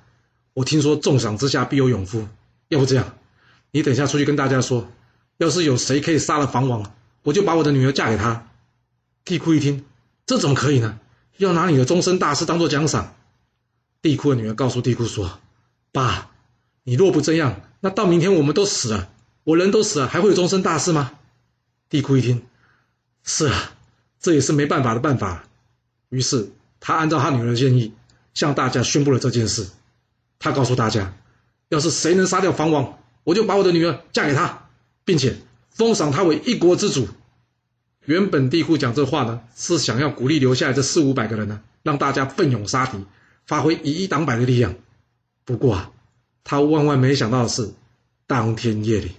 [0.54, 2.28] 我听说重赏之下必有勇夫，
[2.70, 3.14] 要不这样？”
[3.72, 4.88] 你等下出去跟大家说，
[5.38, 8.48] 要是有谁可以杀了房王，我就把我的女儿嫁给他。
[9.26, 9.86] 地库一听，
[10.26, 11.00] 这怎么可以呢？
[11.38, 13.16] 要拿你的终身大事当做奖赏。
[14.02, 15.40] 地库的女儿告诉地库说
[15.92, 16.32] ：“爸，
[16.84, 19.10] 你若不这样，那到明天我们都死了，
[19.44, 21.12] 我人都死了，还会有终身大事吗？”
[21.90, 22.44] 地库一听，
[23.24, 23.72] 是啊，
[24.20, 25.44] 这也是没办法的办法。
[26.10, 27.94] 于是他按照他女儿的建议，
[28.34, 29.68] 向大家宣布了这件事。
[30.40, 31.14] 他告诉大家，
[31.68, 34.70] 要是谁能杀掉房王，我就把我的女儿嫁给他，
[35.04, 35.36] 并且
[35.72, 37.08] 封赏他为一国之主。
[38.06, 43.04] 原本帝库讲这话呢，是想要鼓励留下来这四五百个人呢，让大家奋勇杀敌，
[43.50, 44.76] 发挥以一挡百的力量。
[45.44, 45.92] 不过啊，
[46.44, 47.74] 他万万没想到的是，
[48.28, 49.14] 当天夜里，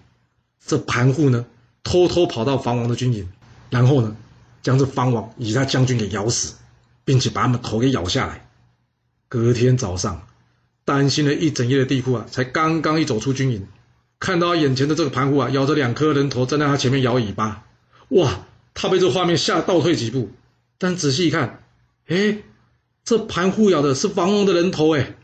[0.65, 1.45] 这盘户呢，
[1.83, 3.29] 偷偷跑到房王的军营，
[3.71, 4.17] 然后呢，
[4.63, 6.55] 将这房王以及他将军给咬死，
[7.05, 8.49] 并且把他们头给咬下来。
[9.29, 10.23] 隔天早上。
[10.83, 13.69] 担心了一整夜的地库啊，才刚刚一走出军营，
[14.19, 17.65] 看到眼前的这个盘户啊，咬着两颗人头站在他前面摇尾巴，
[18.09, 18.47] 哇！
[18.75, 20.31] 他被这画面吓倒退几步，
[20.79, 21.63] 但仔细一看，
[22.07, 22.39] 哎，
[23.05, 25.15] 这盘户咬的是房王的人头哎！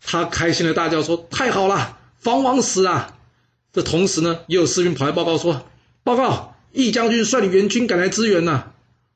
[0.00, 3.18] 他开心的大叫说：“太好了，房王死了！”
[3.72, 5.66] 这同时呢，也有士兵跑来报告说
[6.04, 8.72] ：“报告，易将军率领援军赶来支援呐！”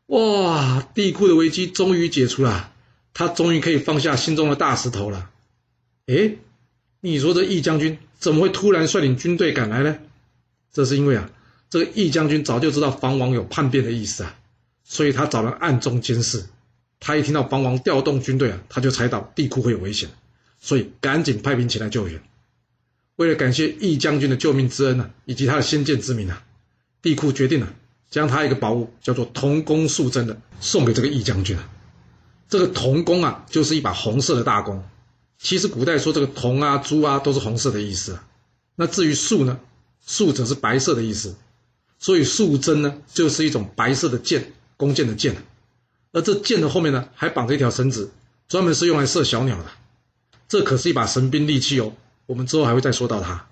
[0.08, 0.86] 哇！
[0.94, 2.72] 地库的危机终于解除了，
[3.14, 5.30] 他终于可以放下心中的大石头了。
[6.06, 6.32] 哎，
[7.00, 9.98] 你说这易将军怎么会突然率领军队赶来呢？
[10.72, 11.30] 这是因为啊，
[11.70, 14.34] 这个易将军早就知道房王有叛变的意思啊，
[14.82, 16.44] 所以他找人暗中监视。
[17.00, 20.10] 他一听到房王调动军队啊，他就猜到地库会有危险，
[20.60, 22.22] 所以赶紧派兵前来救援。
[23.16, 26.42] 为了感谢易将军的救命之恩呢，以及他的先见之明啊，
[27.02, 27.74] 地库决定了
[28.10, 31.68] 将他一个宝物叫做铜弓素贞的送给这个易将军啊。
[32.48, 34.84] 这个铜弓啊，就是一把红色的大弓。
[35.38, 38.26] 其实古代说这个铜啊、珠啊都是红色的意思啊，
[38.74, 39.58] 那至于素呢，
[40.00, 41.36] 素则是白色的意思，
[41.98, 45.36] 所以素贞呢就是一种白色的箭，弓箭的箭，
[46.12, 48.10] 而这箭的后面呢还绑着一条绳子，
[48.48, 49.66] 专门是用来射小鸟的，
[50.48, 51.92] 这可是一把神兵利器哦，
[52.26, 53.46] 我们之后还会再说到它。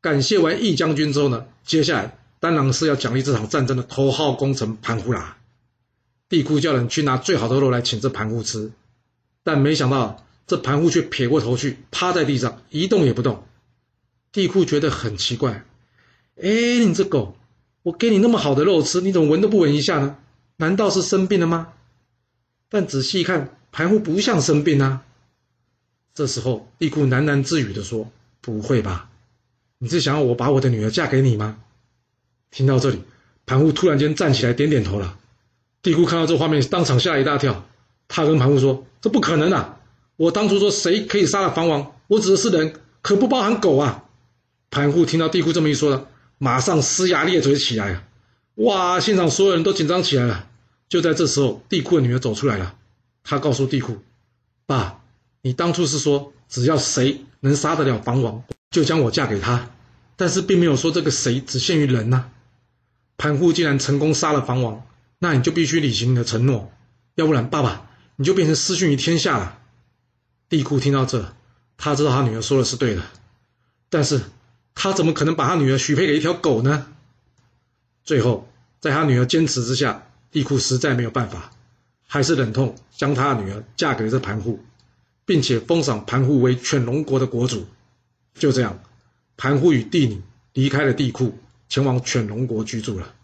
[0.00, 5.38] 感谢完义将军之后呢，接下来当然是要奖励这场战争的头号功臣盘户啦。
[6.28, 8.72] 帝库叫人去拿最好的肉来请这盘户吃，
[9.42, 10.24] 但没想到。
[10.46, 13.46] 这盘户却撇过头去，趴在地上一动也不动。
[14.32, 15.64] 地库觉得很奇怪，
[16.42, 16.50] 哎，
[16.84, 17.36] 你这狗，
[17.84, 20.16] 我给你那么好的肉吃，你怎么闻都不闻一下呢？
[20.60, 21.72] 难道是生病了吗？
[22.68, 25.02] 但仔细一看，盘户不像生病啊。
[26.14, 29.08] 这时候，地库喃喃自语地说：“不会吧？
[29.78, 31.56] 你是想要我把我的女儿嫁给你吗？”
[32.52, 33.02] 听到这里，
[33.46, 35.18] 盘户突然间站起来，点点头了。
[35.80, 37.64] 地库看到这画面，当场吓一大跳。
[38.06, 39.80] 他跟盘户说：“这不可能啊！”
[40.16, 44.04] 我当初说谁可以杀了房王，我指的是人，可不包含狗啊！
[44.68, 48.04] 盘户听到地库这么一说呢，马上呲牙咧嘴起来啊！
[48.56, 50.49] 哇，现场所有人都紧张起来了。
[50.90, 52.74] 就在这时候，地库的女儿走出来了，
[53.22, 54.02] 她告诉地库
[54.66, 55.00] ：“爸，
[55.40, 59.70] 你当初是说只要谁能杀得了房王，就将我嫁给他，
[60.16, 62.30] 但是并没有说这个谁只限于人呐。
[63.16, 64.84] 盘户既然成功杀了房王，
[65.20, 66.72] 那你就必须履行你的承诺，
[67.14, 69.58] 要不然爸爸你就变成失信于天下了。”
[70.50, 71.32] 地库听到这，
[71.76, 73.02] 他知道他女儿说的是对的，
[73.88, 74.20] 但是
[74.74, 76.88] 他怎么可能把他女儿许配给一条狗呢？
[78.02, 78.48] 最后，
[78.80, 81.50] 在他女儿坚持之下，地库实在没有办法，
[82.06, 84.60] 还是忍痛将他的女儿嫁给了这盘户，
[85.24, 87.66] 并且封赏盘户为犬戎国的国主。
[88.34, 88.82] 就这样，
[89.36, 91.38] 盘户与帝女离开了地库，
[91.68, 93.14] 前往犬戎国居住了。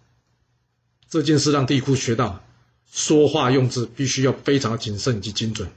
[1.09, 2.45] 这件事让地库学到，
[2.91, 5.71] 说话用字必须要非常谨慎以及精准。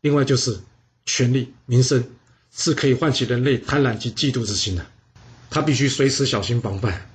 [0.00, 0.60] 另外就是。
[1.06, 2.02] 权力、名声
[2.50, 4.86] 是可以唤起人类贪婪及嫉妒之心的，
[5.50, 7.10] 他必须随时小心防范。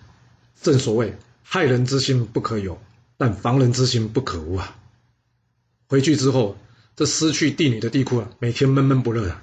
[0.62, 2.80] 正所谓害人之心不可有，
[3.20, 4.78] 但防人之心不可无啊！
[5.90, 6.58] 回去之后，
[6.96, 9.42] 这失去帝女的地库啊，每天闷闷不乐的。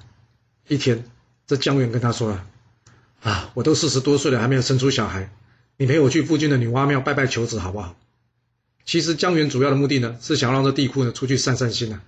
[0.67, 1.05] 一天，
[1.47, 2.47] 这江源跟他说了
[3.21, 5.31] ：“啊，我都四十多岁了，还没有生出小孩，
[5.77, 7.95] 你陪我去附近的女娲庙拜拜求子好不好？”
[8.87, 12.03] 其实江源主要的目的呢，是想让这地库呢出去散散心啊。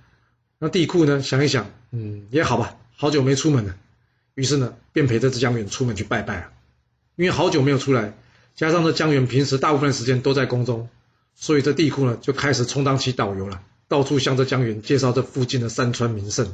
[0.59, 1.23] 那地库呢？
[1.23, 3.77] 想一想，嗯，也好吧，好久没出门了。
[4.35, 6.49] 于是呢，便陪着这江源出门去拜拜了。
[7.17, 8.17] 因为好久没有出来，
[8.55, 10.89] 加上这江源平时大部分时间都在宫中，
[11.41, 16.53] 所以这地库呢就开始充当起导游了，到处向这江源介绍这附近的山川名胜。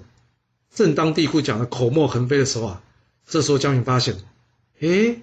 [0.74, 2.82] 正当地库讲的口沫横飞的时候啊，
[3.26, 4.16] 这时候江源发现，
[4.80, 5.22] 诶，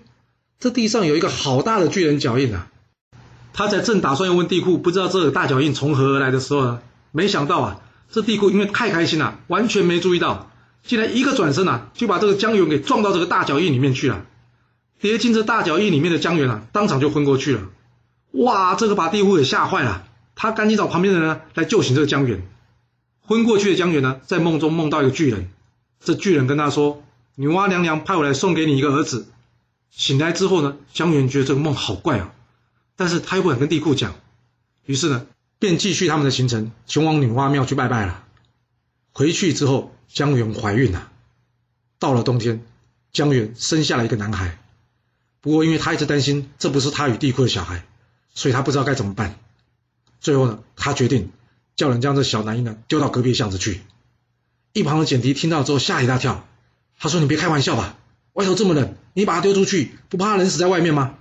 [0.60, 2.70] 这地上有一个好大的巨人脚印啊！
[3.54, 6.82] 他才正打算要问地库，不知道这个大脚印从何而来的时候呢，
[7.12, 7.82] 没想到啊。
[8.10, 10.52] 这地库因为太开心了，完全没注意到，
[10.84, 14.26] 竟然一个转身啊，就把这个江源给撞到这个大脚印里面去了。
[15.00, 17.70] 跌进这大脚印里面的江源啊，当场就昏过去了。
[18.32, 22.42] 哇，这个把地库给吓坏了，他赶紧找旁边的人来救醒这个江源。
[23.22, 25.50] 昏过去的江源呢，在梦中梦到一个巨人，
[26.00, 27.04] 这巨人跟他说
[27.36, 29.28] ：“女娲娘娘派我来送给你一个儿子。”
[29.92, 32.34] 醒来之后呢，江源觉得这个梦好怪啊，
[32.96, 34.16] 但是他又不敢跟地库讲，
[34.86, 35.28] 于是呢。
[35.60, 38.24] 便继续他们的行程，前往女娲庙去拜拜了。
[39.12, 41.12] 回去之后，江源怀孕了。
[42.00, 42.66] 到了冬天，
[43.14, 44.58] 江源生下了一个男孩。
[45.40, 47.86] 不过，因为他一直担心这不是他与地库的小孩，
[48.34, 49.40] 所以他不知道该怎么办。
[50.20, 51.32] 最后呢，他决定
[51.76, 53.82] 叫人将这小男婴呢丢到隔壁巷子去。
[54.74, 56.48] 一旁的简迪听到之后吓一大跳，
[56.98, 57.98] 他说：“你别开玩笑吧，
[58.34, 61.18] 外头这么冷，你把他丢出去，不怕他冷死在外面吗？”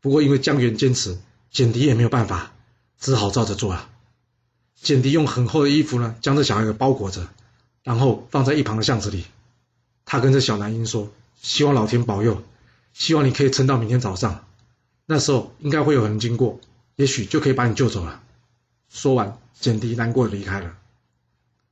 [0.00, 1.18] 不过，因为江源坚持，
[1.50, 2.52] 简迪也没有办法，
[2.98, 3.88] 只好照着做了。
[4.80, 7.28] 简迪用很厚的衣服呢，将这小孩给包裹着，
[7.84, 9.26] 然后放在一旁的巷子里。
[10.04, 12.42] 他跟这小男婴说：“希望老天保佑，
[12.92, 14.44] 希望你可以撑到明天早上。
[15.06, 16.60] 那时候应该会有人经过，
[16.96, 18.22] 也许就可以把你救走了。”
[18.88, 20.76] 说完，简迪难过的离开了。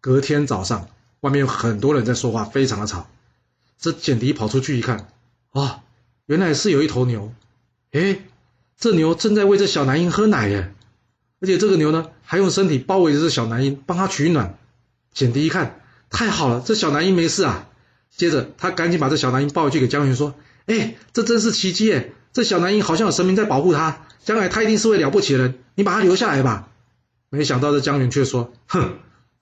[0.00, 0.88] 隔天早上，
[1.20, 3.08] 外面有很多人在说话，非常的吵。
[3.78, 5.08] 这简迪跑出去一看，
[5.52, 5.82] 啊，
[6.26, 7.32] 原来是有一头牛。
[7.92, 8.20] 哎，
[8.78, 10.74] 这牛正在喂这小男婴喝奶耶！
[11.40, 14.58] 而且这个牛呢，还用身体包围着这小男婴，帮他取暖。
[15.12, 17.68] 简迪一看，太好了，这小男婴没事啊。
[18.10, 20.34] 接着他赶紧把这小男婴抱回去给江源说
[20.66, 22.12] ：“哎，这真是奇迹耶！
[22.32, 26.68] 这小男婴好像有神明在保护他，将来他一定是位了不起的人，你把他留下来吧。”
[27.30, 28.98] 没想到这江源却说：“哼，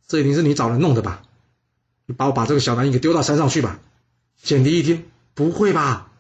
[0.07, 1.23] 这一定是你找人弄的吧？
[2.07, 3.81] 你把我把这个小男婴给丢到山上去吧。”
[4.43, 6.11] 简狄一听，不会吧？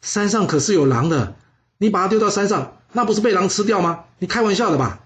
[0.00, 1.36] 山上可是有狼的。
[1.76, 4.04] 你把他丢到山上，那不是被狼吃掉吗？
[4.18, 5.00] 你开玩笑的吧？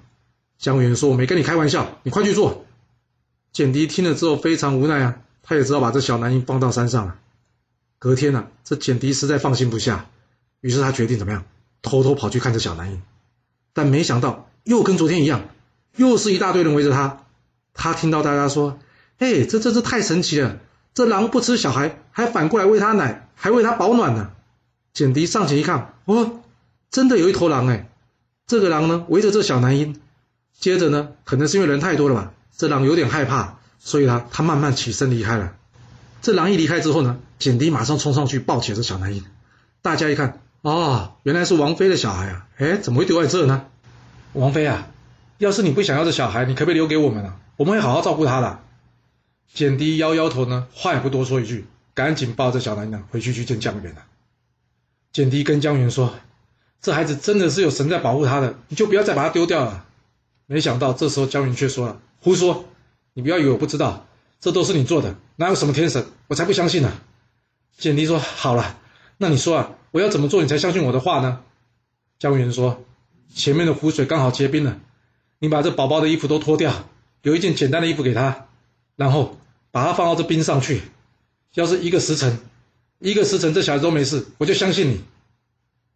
[0.59, 2.65] 江源说：“我没跟你开玩笑，你快去做。”
[3.53, 7.19] 简狄听了之后非常无奈啊，他也只好把这小男婴放到山上了。
[7.99, 10.07] 隔天呢，这简狄实在放心不下，
[10.63, 11.45] 于是他决定怎么样，
[11.83, 13.03] 偷偷跑去看这小男婴。
[13.75, 15.43] 但没想到又跟昨天一样，
[15.97, 17.25] 又是一大堆人围着他。
[17.75, 18.79] 他听到大家说
[19.19, 20.59] ：“哎，这真是太神奇了！
[20.95, 24.31] 这狼不吃小孩，还反过来喂他奶，还为他保暖呢。”
[24.95, 26.41] 简迪上前一看，哦。
[26.91, 27.89] 真的有一头狼哎，
[28.47, 29.99] 这个狼呢围着这小男婴，
[30.53, 35.55] 接着呢，可能是因为人太多了吧，这狼有点害怕，所以呢，他慢慢起身离开了。
[36.21, 39.25] 这狼一离开之后呢，简迪马上冲上去抱起了这小男婴。
[39.81, 43.67] 大家一看，哦，原来是王妃的小孩啊，哎，怎么会丢在这呢？
[44.33, 44.89] 王妃啊，
[45.39, 47.41] 要是你不想要这小孩，你可不可以留给我们啊？
[47.57, 48.61] 我们会好好照顾他的。
[49.53, 54.05] 简迪摇摇头呢，话也不多说一句，赶紧抱着小男婴回去去见江源了。
[55.13, 56.15] 简迪跟江源说。
[56.81, 59.85] 这孩子真的是有神在保护他的，你就不要再把他丢掉了。
[60.47, 62.65] 没想到这时候江云却说了：“胡说！
[63.15, 64.09] 你不要以为我不知道，
[64.41, 66.05] 这都是你做的，哪有什么天神？
[66.27, 66.93] 我才不相信呢。”
[67.79, 68.77] 简迪说：“好了，
[69.23, 71.43] 那你说啊，我要怎么做你才相信我的话呢？”
[72.19, 72.83] 江云说
[73.33, 74.81] ：“前面的湖水刚好结冰了，
[75.39, 76.89] 你把这宝宝的衣服都脱掉，
[77.23, 78.49] 留一件简单的衣服给他，
[78.97, 79.39] 然后
[79.71, 80.83] 把他放到这冰上去。
[81.55, 82.41] 要是一个时辰，
[82.99, 85.01] 一个时辰这小孩都没事，我就相信你。”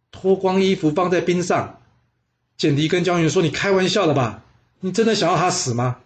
[0.09, 1.81] 脱光衣服放在冰上，
[2.55, 4.41] 简迪跟江源说：“你开玩笑的吧？
[4.79, 5.97] 你真的想要他死吗？”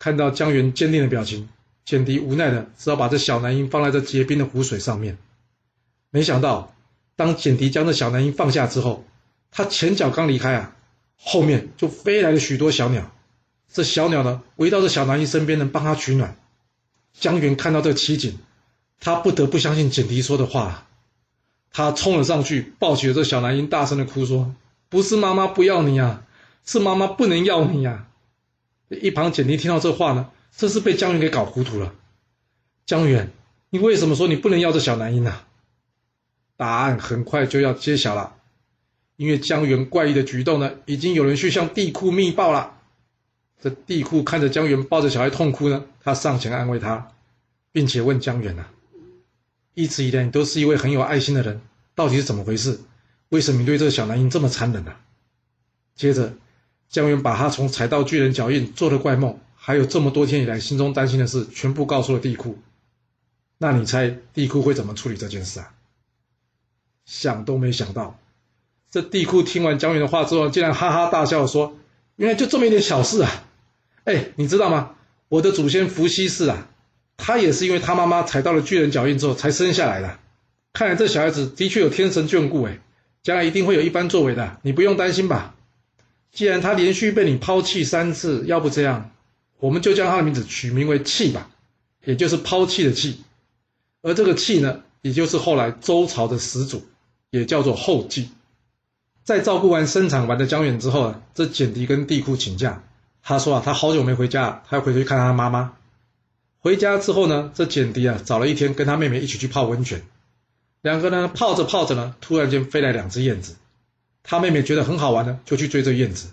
[0.00, 1.48] 看到江源坚定的表情，
[1.84, 5.16] 简迪无奈的只好把这小男婴放在这结冰的湖水上面。
[6.14, 6.72] 没想到，
[7.16, 9.02] 当简迪将这小男婴放下之后，
[9.50, 10.76] 他前脚刚离开啊，
[11.18, 13.10] 后面就飞来了许多小鸟。
[13.68, 16.36] 这小鸟呢，围到这小男婴身边，能帮他取暖。
[17.14, 18.38] 江源看到这奇景，
[19.00, 20.86] 他不得不相信简迪说的话。
[21.72, 24.54] 他冲了上去，抱起了这小男婴，大声的哭说
[24.88, 26.22] ：“不是妈妈不要你啊，
[26.64, 28.06] 是妈妈不能要你呀！”
[28.88, 31.92] 一旁简妮听到这话呢，真是被江源给搞糊涂了。
[32.86, 33.32] 江源，
[33.70, 35.40] 你为什么说你不能要这小男婴呢？
[36.56, 38.36] 答案很快就要揭晓了，
[39.16, 42.78] 因为江源怪异的举动呢，已经有人去向地库密报了。
[43.60, 47.12] 这地库看着江源抱着小孩痛哭呢，他上前安慰他，
[47.72, 48.70] 并且问江源啊。
[49.74, 51.60] 一直以来，你都是一位很有爱心的人，
[51.94, 52.78] 到底是怎么回事？
[53.30, 54.94] 为什么你对这个小男婴这么残忍呢？
[55.96, 56.34] 接着，
[56.88, 62.58] 江源把他从踩到巨人脚印做的怪梦，还有这么多天以来心中担心的事，全部告诉了地库。
[63.58, 65.73] 那你猜地库会怎么处理这件事啊？
[67.04, 68.18] 想都没想到，
[68.90, 71.76] 这地库听完江源的话之后，竟然哈哈大笑说
[72.16, 73.30] ：“原来就这么一点小事啊！
[74.04, 74.94] 哎，你知道吗？
[75.28, 76.68] 我的祖先伏羲氏啊。”
[77.16, 80.18] 他也是因为他妈妈踩到了巨人脚印之后才生下来的。
[80.72, 82.80] 看来这小孩子的确有天神眷顾，哎，
[83.22, 85.54] 将来一定会有一番作为的，你不用担心吧？
[86.32, 89.12] 既然他连续被你抛弃三次，要不这样，
[89.60, 91.48] 我们就将他的名字取名为弃吧，
[92.04, 93.22] 也就是抛弃的弃。
[94.02, 96.84] 而这个弃呢，也就是后来周朝的始祖，
[97.38, 98.30] 也叫做后继。
[99.24, 102.84] 在照顾完生产完的江远之后啊，这简狄跟地库请假，
[103.24, 105.72] 他说啊，他好久没回家，他要回去看他妈妈。
[106.60, 110.02] 回家之后呢，这简迪啊找了一天，跟他妹妹一起去泡温泉。
[110.80, 113.56] 两个人泡着泡着呢，突然间飞来两只燕子。
[114.22, 116.28] 他妹妹觉得很好玩呢，就去追这燕子。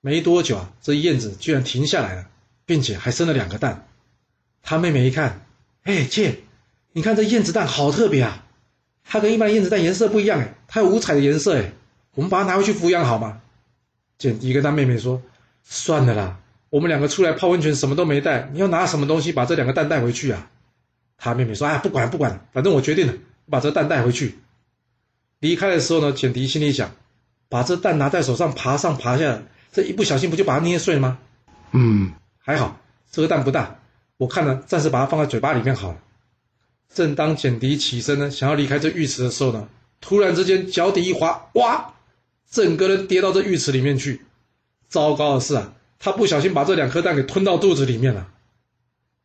[0.00, 2.26] 没多久啊，这燕子居然停下来了，
[2.64, 3.86] 并且还生了两个蛋。
[4.62, 5.46] 他妹妹一看，
[5.84, 6.40] 哎，姐，
[6.92, 8.45] 你看这燕子蛋好特别啊！
[9.06, 11.72] 它跟一般的燕子蛋颜色不一样哎，它有五彩的颜色哎，
[12.14, 13.40] 我们把它拿回去抚养好吗？
[14.18, 15.20] 简迪跟他妹妹说
[15.62, 16.38] ：“算了啦，
[16.70, 20.50] 我们两个出来泡温泉什么都没带，你要拿什么东西把这两个蛋带回去啊？”
[21.18, 23.12] 他妹妹说：“哎，不管不管，反正我决定了，
[23.50, 24.38] 把这蛋带回去。”
[25.38, 26.90] 离开的时候呢，简迪心里想：
[27.48, 31.18] 把这蛋拿在手上爬上爬下，这一不小心不就把它捏碎了吗？
[31.72, 32.78] 嗯，还好
[33.10, 33.78] 这个蛋不大，
[34.16, 35.98] 我看呢，暂时把它放在嘴巴里面好了。
[36.92, 39.68] 正当简迪起身呢，想要离开这浴池的时候呢，
[40.00, 41.94] 突然之间脚底一滑，哇，
[42.50, 44.22] 整个人跌到这浴池里面去。
[44.88, 48.28] 糟糕的是啊，他不小心把这两颗蛋给吞到肚子里面了。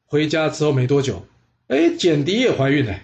[0.05, 1.25] 回家之后没多久，
[1.67, 2.99] 哎，简迪也怀孕了。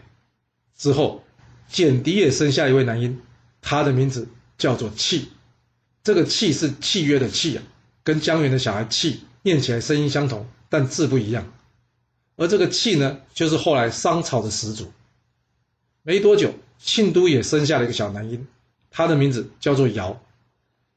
[0.78, 1.24] 之后，
[1.70, 3.22] 简迪也生下一位男婴，
[3.62, 4.28] 他的名字
[4.58, 5.30] 叫做契。
[6.04, 7.64] 这个契是契约的契啊，
[8.04, 11.54] 跟江源的小孩契念起来声音相同，但字不一样。
[12.38, 14.92] 而这个契呢，就是后来商朝的始祖。
[16.04, 18.48] 没多久，庆都也生下了一个小男婴，
[18.90, 20.22] 他的名字叫做尧。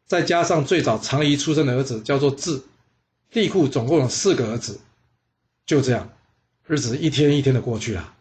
[0.07, 2.63] 再加上最早长仪出生的儿子叫做智，
[3.31, 4.79] 帝喾总共有四个儿子。
[5.67, 6.13] 就这样，
[6.67, 8.15] 日子一天一天的过去了，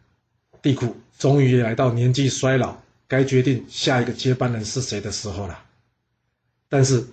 [0.62, 5.66] 帝喾终于来到年纪衰老，该决定下一个接班人是谁的时候了。
[6.70, 7.06] 但是，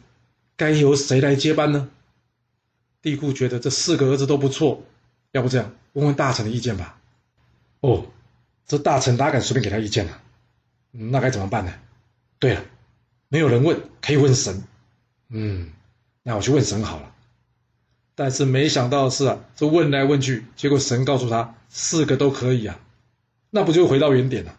[0.57, 1.88] 该由谁来接班呢？
[3.02, 4.82] 帝喾觉得这四个儿子都不错。
[5.32, 6.99] 要不这样，问问大臣的意见吧。
[7.80, 8.05] 哦，
[8.66, 10.12] 这大臣哪敢随便给他意见呢？
[10.90, 11.72] 那该怎么办呢？
[12.38, 12.62] 对了，
[13.28, 14.62] 没有人问，可以问神。
[15.30, 15.72] 嗯，
[16.22, 17.14] 那我去问神好了。
[18.14, 22.78] 但是没想到的是啊，这问来问去，结果神告诉他四个都可以啊。
[23.49, 24.55] 那不就回到原点了？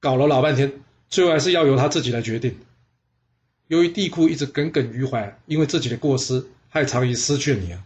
[0.00, 2.58] 搞了老半天，最后还是要由他自己来决定。
[3.68, 7.82] 由于帝喾一直耿耿于怀，因为自己的过失害长仪失去了你啊，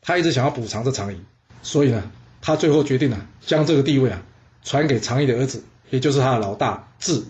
[0.00, 1.20] 他一直想要补偿这长仪。
[1.62, 4.22] 所以呢，他最后决定呢将这个地位啊
[4.62, 7.24] 传给长义的儿子，也就是他的老大智。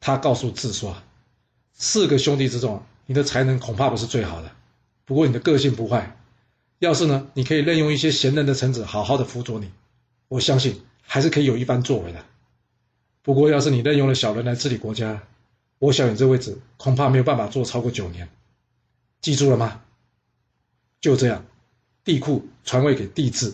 [0.00, 0.96] 他告诉智说
[1.74, 4.50] ：“四个兄弟之中，你的才能恐怕不是最好的，
[5.04, 6.16] 不过你的个性不坏。
[6.78, 9.70] 要是呢，你可以任用一些贤能的臣子，好好的辅佐你，
[10.28, 12.24] 我相信还是可以有一番作为的。
[13.22, 15.22] 不过要是你任用了小人来治理国家，
[15.80, 18.28] 我想你这位置恐怕没有办法做超过九年。
[19.20, 19.82] 记住了吗？
[21.00, 21.44] 就这样。”
[22.08, 23.52] 帝库传位给帝制，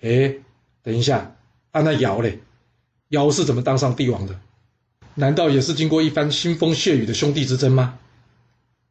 [0.00, 0.34] 哎，
[0.82, 1.36] 等一下，
[1.70, 2.40] 啊那尧嘞，
[3.10, 4.40] 尧是怎么当上帝王的？
[5.14, 7.96] 难道也是经过一番腥风血雨的兄弟之争吗？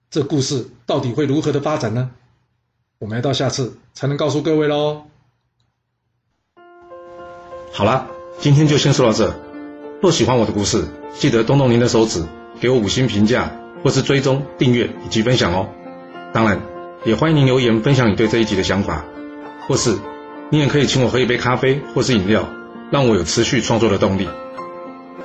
[0.09, 2.11] 这故事到底会如何的发展呢？
[2.99, 5.07] 我们要到下次才能告诉各位喽。
[7.73, 8.07] 好了，
[8.39, 9.37] 今天就先说到这。
[10.01, 12.25] 若喜欢我的故事，记得动动您的手指，
[12.61, 13.51] 给我五星评价，
[13.83, 15.67] 或是追踪、订阅以及分享哦。
[16.33, 16.78] 当然。
[17.05, 19.05] 也欢迎您留言分享你对这一集的想法，
[19.67, 19.95] 或是
[20.49, 22.47] 你也可以请我喝一杯咖啡或是饮料，
[22.91, 24.27] 让我有持续创作的动力。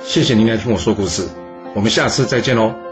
[0.01, 1.27] 谢谢您来听我说故事，
[1.73, 2.84] 我们下次再见喽。